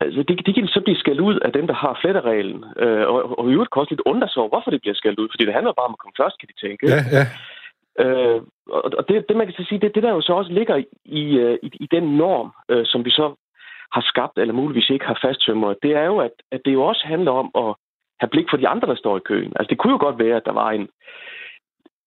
[0.06, 2.60] altså, de, de kan så blive skældt ud af dem, der har flettereglen.
[2.84, 5.20] Øh, og, og i øvrigt kan også lidt undre sig over, hvorfor det bliver skældt
[5.20, 6.84] ud, fordi det handler bare om at komme først, kan de tænke.
[6.94, 7.26] Ja, ja.
[8.04, 8.42] Øh,
[8.98, 11.70] og det, det, man kan sige, det det, der jo så også ligger i, i,
[11.86, 13.36] i den norm, øh, som vi så
[13.96, 17.04] har skabt, eller muligvis ikke har fasttømret, det er jo, at, at det jo også
[17.06, 17.76] handler om at
[18.20, 19.54] have blik for de andre, der står i køen.
[19.56, 20.88] Altså, det kunne jo godt være, at der var en,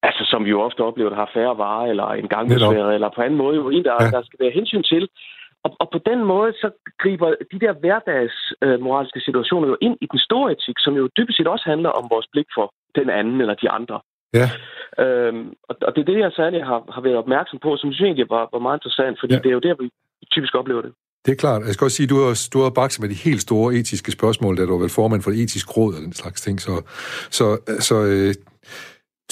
[0.02, 3.22] altså som vi jo ofte oplever, der har færre varer, eller en gangbesværet, eller på
[3.22, 4.10] anden måde jo en, der, ja.
[4.10, 5.08] der skal være hensyn til.
[5.66, 6.68] Og, og på den måde, så
[7.02, 11.04] griber de der hverdags øh, moralske situationer jo ind i den store etik, som jo
[11.16, 12.66] dybest set også handler om vores blik for
[12.98, 13.96] den anden eller de andre.
[14.38, 14.48] Ja.
[15.04, 17.94] Øhm, og, og det er det, jeg særligt har, har været opmærksom på, som jeg
[17.94, 19.40] synes egentlig var, var meget interessant, fordi ja.
[19.42, 19.86] det er jo der, vi
[20.34, 20.92] typisk oplever det.
[21.24, 21.66] Det er klart.
[21.66, 24.12] Jeg skal også sige, at du har, du har bakset med de helt store etiske
[24.18, 26.60] spørgsmål, da du har været formand for etisk råd og den slags ting.
[26.60, 26.74] Så,
[27.30, 27.46] så,
[27.88, 28.34] så, øh,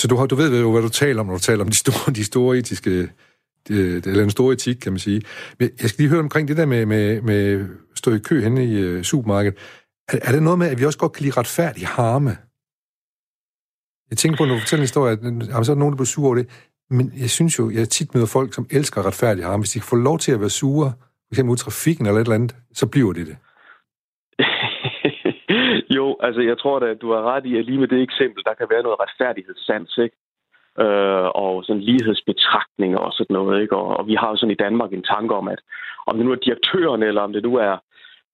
[0.01, 1.81] så du, har, du ved jo, hvad du taler om, når du taler om de
[1.85, 3.09] store, de store etiske
[3.71, 5.23] Øh, eller en stor etik, kan man sige.
[5.59, 8.65] Men jeg skal lige høre omkring det der med, med, med stå i kø henne
[8.65, 9.59] i øh, supermarkedet.
[10.09, 12.31] Er, er det noget med, at vi også godt kan lide retfærdig harme?
[14.11, 15.97] Jeg tænker på, når du fortæller en historie, at øh, så er der nogen, der
[15.97, 16.47] bliver sure over det.
[16.91, 19.63] Men jeg synes jo, jeg tit møder folk, som elsker retfærdig harme.
[19.63, 20.93] Hvis de får lov til at være sure,
[21.27, 21.41] f.eks.
[21.41, 23.37] ud trafikken eller et eller andet, så bliver det det.
[25.99, 28.45] jo, altså jeg tror da, at du har ret i, at lige med det eksempel,
[28.45, 30.17] der kan være noget retfærdighedssans, ikke?
[30.81, 33.63] Øh, og sådan lighedsbetragtninger og sådan noget.
[33.63, 33.77] Ikke?
[33.77, 35.61] Og, og vi har jo sådan i Danmark en tanke om, at
[36.07, 37.77] om det nu er direktøren, eller om det nu er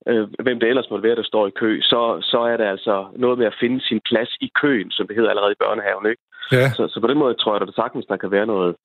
[0.08, 3.06] øh, hvem det ellers måtte være, der står i kø, så, så er det altså
[3.16, 6.06] noget med at finde sin plads i køen, som det hedder allerede i børnehaven.
[6.06, 6.22] Ikke?
[6.52, 6.70] Ja.
[6.76, 8.76] Så, så på den måde tror jeg, der sagtens der kan være noget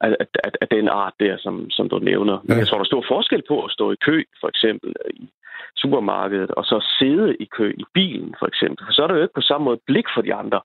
[0.00, 2.38] af, af, af den art der, som, som du nævner.
[2.44, 5.30] Men jeg tror, der er stor forskel på at stå i kø, for eksempel i
[5.76, 8.86] supermarkedet, og så sidde i kø i bilen, for eksempel.
[8.86, 10.60] For så er der jo ikke på samme måde blik for de andre.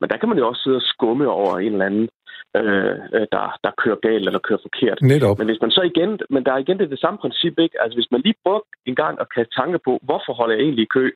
[0.00, 2.08] Men der kan man jo også sidde og skumme over en eller anden,
[2.56, 4.98] øh, øh, der, der kører galt eller kører forkert.
[5.02, 5.38] Netop.
[5.38, 7.76] Men hvis man så igen, men der er igen det, det samme princip, ikke?
[7.82, 10.84] Altså hvis man lige prøver en gang at kaste tanke på, hvorfor holder jeg egentlig
[10.84, 11.06] i kø?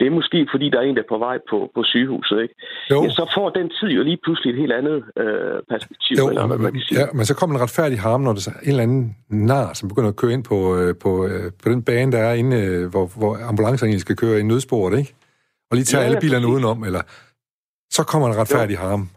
[0.00, 2.54] Det er måske, fordi der er en, der er på vej på, på sygehuset, ikke?
[2.90, 3.02] Jo.
[3.02, 6.16] Ja, så får den tid jo lige pludselig et helt andet øh, perspektiv.
[6.18, 7.00] Jo, eller, men, man kan sige.
[7.00, 9.88] Ja, men så kommer en retfærdig harm, når der er en eller anden nar, som
[9.88, 12.90] begynder at køre ind på, øh, på, øh, på den bane, der er inde, øh,
[12.90, 15.14] hvor, hvor ambulancen egentlig skal køre i nødsporet, ikke?
[15.70, 16.54] Og lige tage ja, alle bilerne præcis.
[16.54, 17.02] udenom, eller
[17.92, 18.80] så kommer en retfærdig jo.
[18.80, 19.08] harm.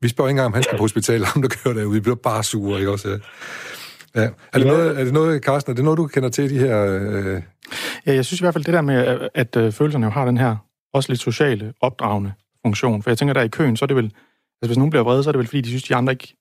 [0.00, 1.94] Vi spørger ikke engang, om han skal på hospitalet, om der kører derude.
[1.94, 3.08] Vi bliver bare sure, ikke også?
[4.14, 4.20] Ja.
[4.20, 4.70] Er, det ja.
[4.70, 6.86] noget, er det noget, Carsten, er det noget, du kender til, de her...
[6.86, 7.42] Øh...
[8.06, 10.24] Ja, jeg synes i hvert fald det der med, at, at øh, følelserne jo har
[10.24, 10.56] den her
[10.92, 13.02] også lidt sociale, opdragende funktion.
[13.02, 14.04] For jeg tænker, der i køen, så er det vel...
[14.04, 16.36] Altså, hvis nogen bliver vrede, så er det vel, fordi de synes, de andre ikke,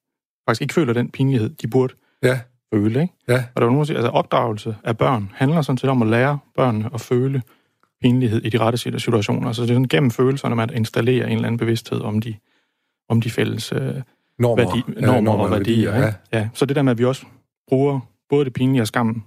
[0.50, 1.94] faktisk ikke føler den pinlighed, de burde.
[2.24, 2.40] Ja.
[2.74, 3.14] føle, ikke?
[3.28, 3.44] Ja.
[3.56, 6.08] Og der var nogen, der siger, altså opdragelse af børn handler sådan set om at
[6.08, 7.42] lære børnene at føle
[8.04, 9.48] pinlighed i de rette situationer.
[9.48, 12.36] Altså det er sådan gennem følelserne, man installerer en eller anden bevidsthed om de,
[13.10, 13.80] om de fælles øh,
[14.40, 15.92] normer, værdi, normer, ja, normer og værdier.
[15.92, 16.40] værdier ja.
[16.40, 16.50] ja.
[16.54, 17.26] Så det der med, at vi også
[17.68, 18.00] bruger
[18.30, 19.24] både det pinlige og skammen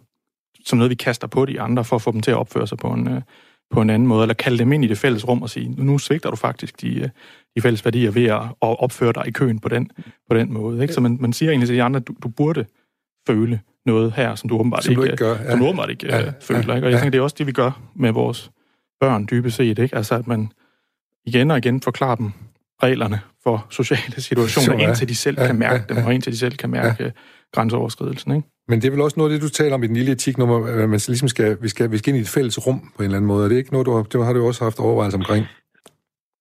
[0.66, 2.79] som noget, vi kaster på de andre, for at få dem til at opføre sig
[2.79, 3.22] på en, øh,
[3.70, 5.99] på en anden måde, eller kalde dem ind i det fælles rum og sige, nu
[5.99, 7.09] svigter du faktisk de, øh,
[7.57, 9.91] de fælles værdier ved at, opføre dig i køen på den,
[10.31, 10.83] på den måde.
[10.83, 10.95] Ikke?
[10.95, 12.64] Så man, man siger egentlig til de andre, du, du burde
[13.27, 15.51] føle noget her, som du åbenbart som ikke, du ikke, gør, ja.
[15.51, 16.61] som du åbenbart ikke ja, føler.
[16.61, 16.72] Ikke?
[16.72, 16.97] Og jeg ja.
[16.97, 18.51] tænker, det er også det, vi gør med vores
[19.01, 19.78] børn dybest set.
[19.78, 19.97] Ikke?
[19.97, 20.49] Altså, at man
[21.26, 22.30] igen og igen forklarer dem
[22.82, 24.88] reglerne for sociale situationer, ja.
[24.88, 27.11] indtil de selv ja, kan mærke ja, dem, og indtil de selv kan mærke ja.
[27.53, 28.36] grænseoverskridelsen.
[28.36, 28.49] Ikke?
[28.68, 30.57] Men det er vel også noget af det, du taler om i den lille etiknummer,
[30.66, 33.05] at man ligesom skal, vi skal, vi skal ind i et fælles rum på en
[33.05, 33.44] eller anden måde.
[33.44, 35.47] Er det ikke noget, du har, det har du også haft overvejelser omkring?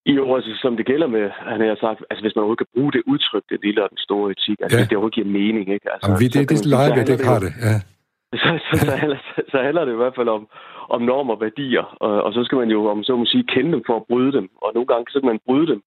[0.05, 2.91] Jo, altså, som det gælder med, han har sagt, altså hvis man overhovedet kan bruge
[2.95, 4.81] det udtryk, det lille og den store etik, altså ja.
[4.81, 5.87] hvis det overhovedet giver mening, ikke?
[5.93, 7.75] Altså, Jamen, vi, det, det, det leger vi, det ikke har det, ja.
[8.43, 9.17] Så, så, så, handler,
[9.51, 10.47] så handler det i hvert fald om,
[10.89, 13.71] om normer og værdier, og, og så skal man jo, om så må sige, kende
[13.71, 15.81] dem for at bryde dem, og nogle gange så kan man bryde dem,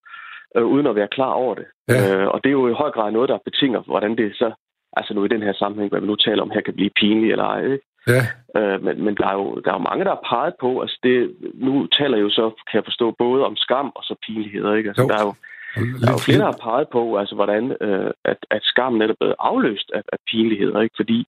[0.57, 1.65] øh, uden at være klar over det.
[1.89, 2.15] Ja.
[2.15, 4.51] Øh, og det er jo i høj grad noget, der betinger, hvordan det så
[4.93, 7.31] altså nu i den her sammenhæng, hvad vi nu taler om her, kan blive pinligt
[7.31, 7.63] eller ej.
[7.63, 7.85] Ikke?
[8.07, 8.23] Ja.
[8.57, 10.99] Øh, men men der, er jo, der er jo mange, der har peget på, altså
[11.03, 14.73] det, nu taler jeg jo så, kan jeg forstå, både om skam og så pinligheder.
[14.73, 14.89] Ikke?
[14.89, 15.07] Altså, jo.
[15.07, 15.33] der er jo
[15.75, 19.15] der er jo flere, der har peget på, altså, hvordan øh, at, at skammen er
[19.19, 20.81] blevet afløst af, af pinligheder.
[20.81, 20.95] Ikke?
[21.01, 21.19] Fordi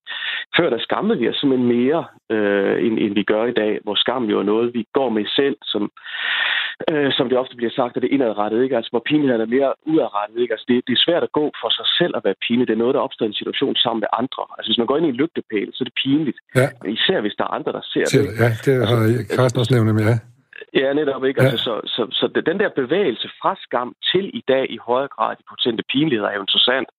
[0.57, 3.95] før der skammede vi os simpelthen mere, øh, end, end vi gør i dag, hvor
[3.95, 5.83] skam jo er noget, vi går med selv, som,
[6.91, 8.63] øh, som det ofte bliver sagt, at det er indadrettet.
[8.63, 8.75] Ikke?
[8.77, 10.37] Altså, hvor pinligheden er mere udadrettet.
[10.41, 10.53] Ikke?
[10.53, 12.67] Altså, det, det er svært at gå for sig selv at være pinlig.
[12.67, 14.43] Det er noget, der opstår i en situation sammen med andre.
[14.57, 16.39] Altså, hvis man går ind i en lygtepæl, så er det pinligt.
[16.59, 16.67] Ja.
[16.97, 18.33] Især hvis der er andre, der ser, ser det.
[18.43, 20.30] Ja, det har altså, Carsten også nævnt ja.
[20.73, 21.41] Ja, netop ikke.
[21.41, 21.49] Ja.
[21.49, 25.35] Altså, så, så, så den der bevægelse fra skam til i dag i højere grad
[25.35, 26.89] de potente pinligheder er jo interessant.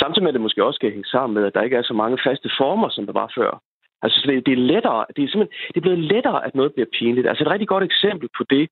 [0.00, 1.94] Samtidig med, at det måske også skal hænge sammen med, at der ikke er så
[1.94, 3.60] mange faste former, som der var før.
[4.04, 6.72] Altså, så det, det er lettere, det er simpelthen, det er blevet lettere, at noget
[6.74, 7.28] bliver pinligt.
[7.28, 8.64] Altså, et rigtig godt eksempel på det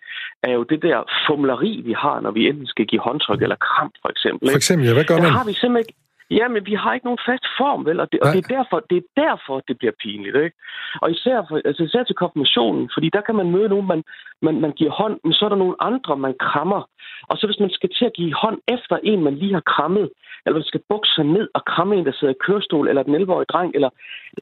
[0.49, 3.91] er jo det der formleri, vi har, når vi enten skal give håndtryk eller kram,
[4.03, 4.51] for eksempel.
[4.51, 5.25] For eksempel, ja, hvad gør man?
[5.25, 5.95] Der har vi simpelthen ikke,
[6.39, 8.01] Ja, men vi har ikke nogen fast form, vel?
[8.01, 10.57] Og det, og det, er, derfor, det er derfor, det bliver pinligt, ikke?
[11.03, 14.03] Og især, for, altså især til konfirmationen, fordi der kan man møde nogen, man,
[14.47, 16.83] man, man giver hånd, men så er der nogle andre, man krammer.
[17.31, 20.11] Og så hvis man skal til at give hånd efter en, man lige har krammet,
[20.45, 23.15] eller man skal bukse sig ned og kramme en, der sidder i kørestol, eller den
[23.15, 23.91] 11-årige dreng, eller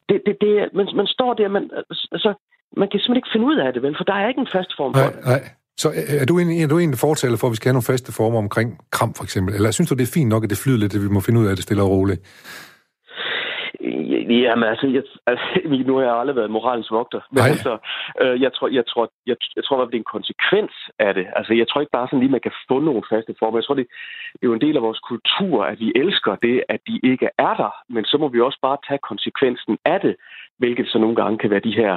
[0.09, 1.71] det, det, det, man, man står der, man,
[2.15, 2.33] altså,
[2.77, 3.97] man kan simpelthen ikke finde ud af det, vel?
[3.97, 5.25] For der er ikke en fast form for nej, det.
[5.25, 5.60] Nej.
[5.77, 5.89] Så
[6.21, 8.37] er du, en, er du en fortæller for, at vi skal have nogle faste former
[8.37, 9.55] omkring kram, for eksempel?
[9.55, 11.39] Eller synes du, det er fint nok, at det flyder lidt, at vi må finde
[11.39, 12.21] ud af det stille og roligt?
[14.45, 15.45] Jamen altså, jeg, altså,
[15.87, 17.77] nu har jeg aldrig været moralens vogter, men altså,
[18.21, 21.25] øh, jeg tror, jeg tror, jeg, jeg tror, at det er en konsekvens af det.
[21.35, 23.57] Altså, jeg tror ikke bare sådan lige, man kan få nogle faste former.
[23.57, 23.87] Jeg tror, det,
[24.33, 27.27] det er jo en del af vores kultur, at vi elsker det, at de ikke
[27.37, 30.15] er der, men så må vi også bare tage konsekvensen af det,
[30.57, 31.93] hvilket så nogle gange kan være de her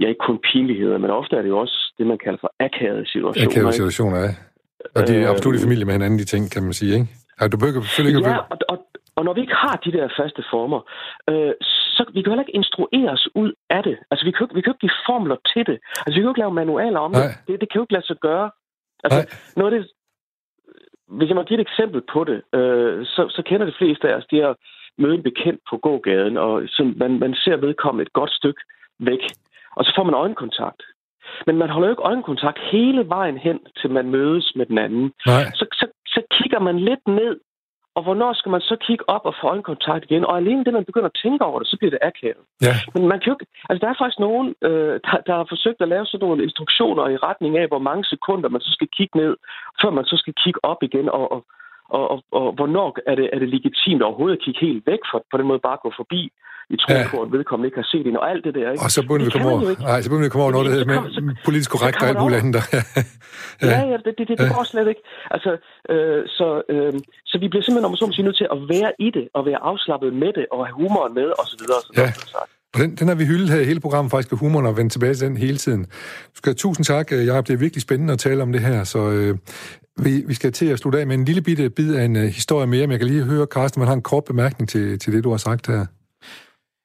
[0.00, 3.06] ja, ikke kun pinligheder, men ofte er det jo også det, man kalder for akavede
[3.06, 3.48] situationer.
[3.48, 4.32] Akavede situationer, ja.
[4.96, 7.08] Og de er øh, absolut i familie med hinanden, de ting, kan man sige, ikke?
[7.40, 8.30] Ja, du behøver selvfølgelig ikke...
[8.30, 8.78] Ja, og, og,
[9.16, 10.80] og når vi ikke har de der faste former,
[11.30, 11.52] øh,
[11.94, 13.96] så vi kan heller ikke instrueres ud af det.
[14.10, 15.78] Altså, vi kan, vi kan ikke give formler til det.
[16.04, 17.22] Altså, vi kan jo ikke lave manualer om det.
[17.48, 17.60] det.
[17.60, 18.50] Det kan jo ikke lade sig gøre.
[19.04, 19.28] Altså, Nej.
[19.56, 19.84] noget af det,
[21.16, 24.14] hvis jeg må give et eksempel på det, øh, så, så kender de fleste af
[24.18, 24.54] os, de har
[25.02, 28.62] mødt en bekendt på gågaden, og så man, man ser vedkommende et godt stykke
[28.98, 29.22] væk
[29.76, 30.82] og så får man øjenkontakt.
[31.46, 35.12] Men man holder jo ikke øjenkontakt hele vejen hen, til man mødes med den anden.
[35.26, 35.44] Nej.
[35.54, 37.40] Så, så, så kigger man lidt ned,
[37.96, 40.24] og hvornår skal man så kigge op og få øjenkontakt igen?
[40.24, 42.44] Og alene det, man begynder at tænke over det, så bliver det akavet.
[42.66, 42.74] Ja.
[42.94, 45.80] Men man kan jo ikke, altså der er faktisk nogen, øh, der, der har forsøgt
[45.82, 49.18] at lave sådan nogle instruktioner i retning af, hvor mange sekunder man så skal kigge
[49.18, 49.36] ned,
[49.82, 51.40] før man så skal kigge op igen, og, og,
[51.96, 55.24] og, og, og hvornår er det, er det legitimt overhovedet at kigge helt væk for
[55.30, 56.22] på den måde bare gå forbi
[56.74, 57.08] i tro ja.
[57.12, 58.66] på, at vedkommende ikke har set det, og alt det der.
[58.72, 58.84] Ikke?
[58.84, 59.60] Og så begynder vi komme over,
[59.90, 62.40] nej, så begynder vi komme over noget, der hedder med politisk korrekt og alt muligt
[62.40, 62.54] andet.
[62.72, 65.02] ja, ja, ja, det, det, det, det går slet ikke.
[65.34, 65.50] Altså,
[65.92, 66.92] øh, så, øh,
[67.30, 69.42] så vi bliver simpelthen, om så må sige, nødt til at være i det, og
[69.50, 71.78] være afslappet med det, og have humoren med, og så videre.
[71.80, 72.08] Og så ja.
[72.74, 74.92] Og den, den har vi hyldet her i hele programmet, faktisk, og humoren, og vendt
[74.92, 75.82] tilbage til den hele tiden.
[76.34, 77.46] Du skal tusind tak, Jacob.
[77.46, 79.38] Det er virkelig spændende at tale om det her, så øh,
[80.04, 82.22] vi, vi skal til at slutte af med en lille bitte bid af en uh,
[82.22, 85.12] historie mere, men jeg kan lige høre, Carsten, man har en kort bemærkning til, til
[85.12, 85.86] det, du har sagt her.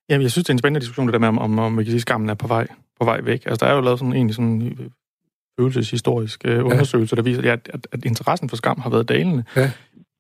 [0.10, 1.84] Jamen, jeg synes, det er en spændende diskussion, det der med, om, om, om vi
[1.84, 2.68] kan sige, skammen er på vej,
[3.00, 3.46] på vej væk.
[3.46, 4.90] Altså, der er jo lavet sådan en sådan øh,
[5.60, 9.44] følelseshistorisk øh, undersøgelse, der viser, at, at, at interessen for skam har været dalende.
[9.56, 9.72] Ja.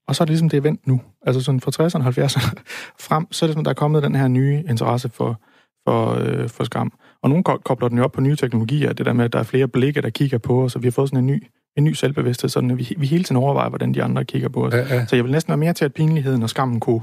[0.07, 1.01] Og så er det ligesom, det er vendt nu.
[1.25, 2.61] Altså sådan fra 60'erne og 70'erne
[3.07, 5.41] frem, så er det sådan, der er kommet den her nye interesse for,
[5.87, 6.93] for, øh, for skam.
[7.23, 9.43] Og nogen kobler den jo op på nye teknologier, det der med, at der er
[9.43, 11.43] flere blikke, der kigger på os, og vi har fået sådan en ny,
[11.77, 14.65] en ny selvbevidsthed, sådan at vi, vi hele tiden overvejer, hvordan de andre kigger på
[14.65, 14.73] os.
[14.73, 15.05] Ja, ja.
[15.05, 17.01] Så jeg vil næsten være mere til, at pinligheden og skammen kunne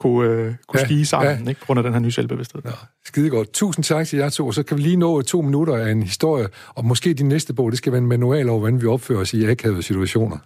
[0.00, 1.48] kunne, øh, kunne ja, stige sammen, ja.
[1.48, 2.62] ikke, på grund af den her nye selvbevidsthed.
[2.64, 2.70] Ja,
[3.04, 3.52] skide godt.
[3.52, 6.48] Tusind tak til jer to, så kan vi lige nå to minutter af en historie,
[6.68, 9.34] og måske din næste bog, det skal være en manual over, hvordan vi opfører os
[9.34, 10.38] i akavede situationer.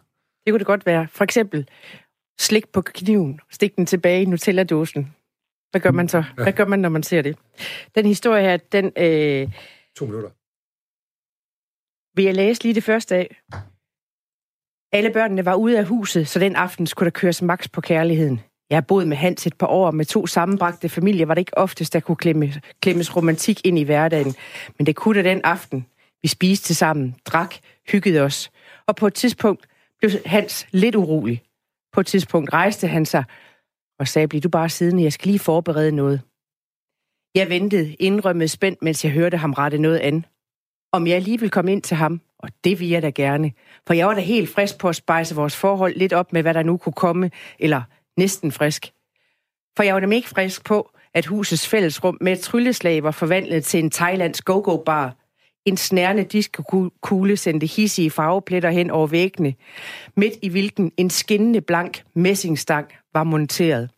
[0.46, 1.08] Det kunne det godt være.
[1.10, 1.68] For eksempel,
[2.40, 5.14] slik på kniven, stik den tilbage i Nutella-dåsen.
[5.70, 6.16] Hvad gør man så?
[6.38, 6.42] Ja.
[6.42, 7.36] Hvad gør man, når man ser det?
[7.94, 8.84] Den historie her, den...
[8.84, 9.52] Øh,
[9.96, 10.30] to minutter.
[12.16, 13.40] Vil jeg læse lige det første af?
[14.92, 18.40] Alle børnene var ude af huset, så den aften skulle der køres max på kærligheden.
[18.70, 21.58] Jeg har boet med Hans et par år, med to sammenbragte familier var det ikke
[21.58, 22.52] oftest, der kunne klemme,
[22.82, 24.34] klemmes romantik ind i hverdagen.
[24.78, 25.86] Men det kunne da den aften.
[26.22, 27.54] Vi spiste sammen, drak,
[27.92, 28.50] hyggede os.
[28.86, 29.66] Og på et tidspunkt
[29.98, 31.42] blev Hans lidt urolig.
[31.92, 33.24] På et tidspunkt rejste han sig
[33.98, 36.20] og sagde, bliv du bare siddende, jeg skal lige forberede noget.
[37.34, 40.24] Jeg ventede indrømmet spændt, mens jeg hørte ham rette noget an.
[40.92, 43.52] Om jeg lige ville komme ind til ham, og det vil jeg da gerne.
[43.86, 46.54] For jeg var da helt frisk på at spejse vores forhold lidt op med, hvad
[46.54, 47.82] der nu kunne komme, eller
[48.18, 48.92] næsten frisk.
[49.76, 53.64] For jeg var nemlig ikke frisk på, at husets fællesrum med et trylleslag var forvandlet
[53.64, 55.16] til en thailandsk go-go-bar.
[55.64, 59.54] En snærende diskokugle sendte hissige farvepletter hen over væggene,
[60.16, 63.90] midt i hvilken en skinnende blank messingstang var monteret.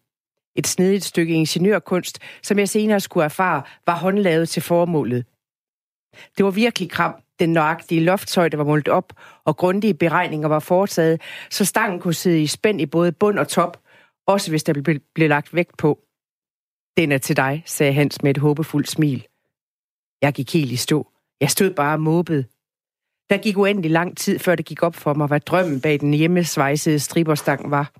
[0.56, 5.24] Et snedigt stykke ingeniørkunst, som jeg senere skulle erfare, var håndlavet til formålet.
[6.36, 9.12] Det var virkelig kram, den nøjagtige loftshøjde var målt op,
[9.44, 13.48] og grundige beregninger var foretaget, så stangen kunne sidde i spænd i både bund og
[13.48, 13.80] top,
[14.32, 15.98] også hvis der blev, blev lagt vægt på.
[16.96, 19.26] Den er til dig, sagde Hans med et håbefuldt smil.
[20.22, 21.12] Jeg gik helt i stå.
[21.40, 22.44] Jeg stod bare og måbede.
[23.30, 26.14] Der gik uendelig lang tid, før det gik op for mig, hvad drømmen bag den
[26.14, 27.92] hjemmesvejsede striberstang var.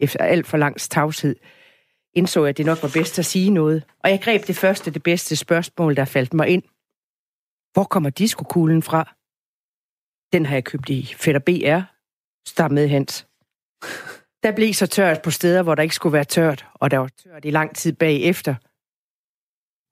[0.00, 1.36] Efter alt for langs tavshed
[2.14, 4.90] indså jeg, at det nok var bedst at sige noget, og jeg greb det første,
[4.90, 6.62] det bedste spørgsmål, der faldt mig ind.
[7.72, 9.14] Hvor kommer diskokuglen fra?
[10.32, 11.80] Den har jeg købt i Fætter BR,
[12.48, 13.26] stammede Hans.
[14.44, 17.10] Der blev så tørt på steder, hvor der ikke skulle være tørt, og der var
[17.24, 18.54] tørt i lang tid bagefter.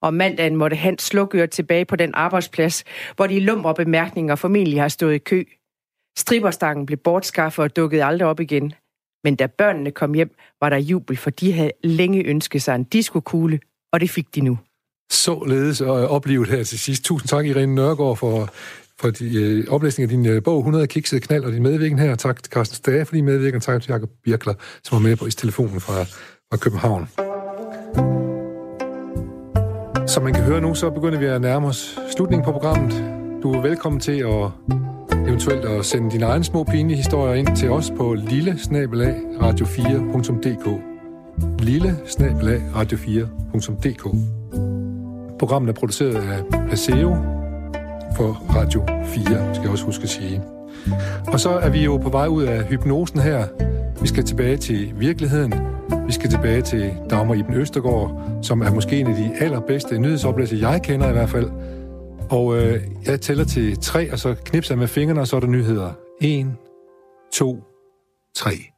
[0.05, 2.83] Og mandagen måtte Hans slukøre tilbage på den arbejdsplads,
[3.15, 5.43] hvor de lumre bemærkninger formentlig har stået i kø.
[6.17, 8.73] Striberstangen blev bortskaffet og dukkede aldrig op igen.
[9.23, 12.83] Men da børnene kom hjem, var der jubel, for de havde længe ønsket sig en
[12.83, 13.59] diskokugle,
[13.93, 14.57] og det fik de nu.
[15.11, 17.03] Således og oplevet her til sidst.
[17.03, 18.49] Tusind tak, Irene Nørgaard, for
[18.99, 22.15] for de, øh, oplæsning af din øh, bog 100 kiksede knald og din medvirken her.
[22.15, 25.25] Tak til Carsten Stage for din medvirken, tak til Jacob Birkler, som var med på
[25.25, 27.09] i telefonen fra, fra København.
[30.07, 33.03] Som man kan høre nu, så begynder vi at nærme os slutningen på programmet.
[33.43, 34.51] Du er velkommen til at
[35.27, 38.51] eventuelt at sende dine egne små pinlige historier ind til os på lille
[39.41, 40.81] radio4.dk
[41.59, 41.97] lille
[42.75, 44.03] radio4.dk
[45.39, 47.42] Programmet er produceret af Paseo
[48.15, 50.41] for Radio 4, skal jeg også huske at sige.
[51.27, 53.47] Og så er vi jo på vej ud af hypnosen her.
[54.01, 55.53] Vi skal tilbage til virkeligheden.
[56.07, 60.57] Vi skal tilbage til Dagmar Iben Østergaard, som er måske en af de allerbedste nyhedsoplæser,
[60.57, 61.51] jeg kender i hvert fald.
[62.29, 65.39] Og øh, jeg tæller til tre, og så knipser jeg med fingrene, og så er
[65.39, 65.91] der nyheder.
[66.21, 66.57] En,
[67.33, 67.63] to,
[68.35, 68.72] tre.